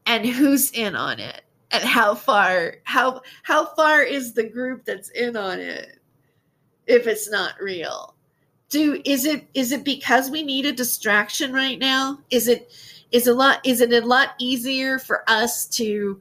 And 0.05 0.27
who's 0.27 0.71
in 0.73 0.95
on 0.95 1.21
it? 1.21 1.43
And 1.71 1.85
how 1.85 2.15
far 2.15 2.77
how 2.85 3.23
how 3.43 3.67
far 3.75 4.03
is 4.03 4.33
the 4.33 4.49
group 4.49 4.85
that's 4.85 5.11
in 5.11 5.37
on 5.37 5.61
it 5.61 6.01
if 6.87 7.07
it's 7.07 7.31
not 7.31 7.61
real? 7.61 8.15
Do 8.71 9.01
is 9.05 9.25
it 9.25 9.47
is 9.55 9.73
it 9.73 9.85
because 9.85 10.31
we 10.31 10.43
need 10.43 10.67
a 10.67 10.73
distraction 10.73 11.53
right 11.53 11.79
now? 11.79 12.19
Is 12.31 12.49
it 12.49 12.73
is 13.13 13.27
a 13.27 13.35
lot 13.35 13.61
is 13.65 13.81
it 13.81 13.93
a 13.93 14.07
lot 14.07 14.31
easier 14.39 14.99
for 14.99 15.25
us 15.29 15.67
to 15.69 16.21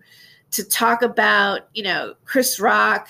to 0.51 0.63
talk 0.63 1.01
about 1.01 1.67
you 1.73 1.83
know 1.83 2.13
chris 2.23 2.57
rock 2.60 3.10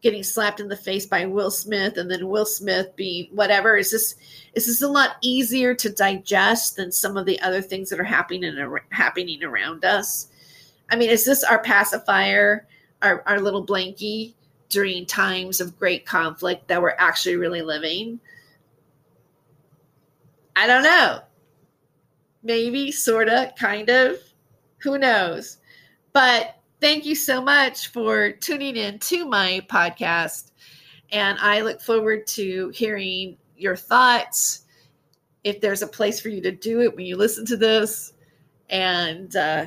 getting 0.00 0.22
slapped 0.22 0.60
in 0.60 0.68
the 0.68 0.76
face 0.76 1.06
by 1.06 1.26
will 1.26 1.50
smith 1.50 1.98
and 1.98 2.10
then 2.10 2.28
will 2.28 2.46
smith 2.46 2.94
being 2.96 3.28
whatever? 3.32 3.76
Is 3.76 3.90
this 3.90 4.14
is 4.54 4.66
this 4.66 4.82
a 4.82 4.88
lot 4.88 5.16
easier 5.22 5.74
to 5.74 5.90
digest 5.90 6.76
than 6.76 6.92
some 6.92 7.16
of 7.16 7.26
the 7.26 7.40
other 7.40 7.62
things 7.62 7.90
that 7.90 8.00
are 8.00 8.04
happening 8.04 8.44
and 8.44 8.80
happening 8.90 9.42
around 9.42 9.84
us 9.84 10.27
I 10.90 10.96
mean, 10.96 11.10
is 11.10 11.24
this 11.24 11.44
our 11.44 11.62
pacifier, 11.62 12.66
our, 13.02 13.22
our 13.26 13.40
little 13.40 13.64
blankie 13.64 14.34
during 14.68 15.06
times 15.06 15.60
of 15.60 15.78
great 15.78 16.06
conflict 16.06 16.68
that 16.68 16.80
we're 16.80 16.94
actually 16.98 17.36
really 17.36 17.62
living? 17.62 18.20
I 20.56 20.66
don't 20.66 20.82
know. 20.82 21.20
Maybe, 22.42 22.90
sort 22.90 23.28
of, 23.28 23.54
kind 23.54 23.88
of. 23.88 24.18
Who 24.78 24.98
knows? 24.98 25.58
But 26.12 26.56
thank 26.80 27.04
you 27.04 27.14
so 27.14 27.40
much 27.40 27.88
for 27.88 28.32
tuning 28.32 28.76
in 28.76 28.98
to 29.00 29.26
my 29.26 29.62
podcast. 29.68 30.52
And 31.10 31.38
I 31.40 31.60
look 31.60 31.80
forward 31.80 32.26
to 32.28 32.70
hearing 32.70 33.36
your 33.56 33.76
thoughts. 33.76 34.64
If 35.44 35.60
there's 35.60 35.82
a 35.82 35.86
place 35.86 36.20
for 36.20 36.28
you 36.28 36.40
to 36.42 36.52
do 36.52 36.80
it 36.80 36.94
when 36.96 37.06
you 37.06 37.16
listen 37.16 37.46
to 37.46 37.56
this. 37.56 38.12
And 38.70 39.34
uh, 39.36 39.66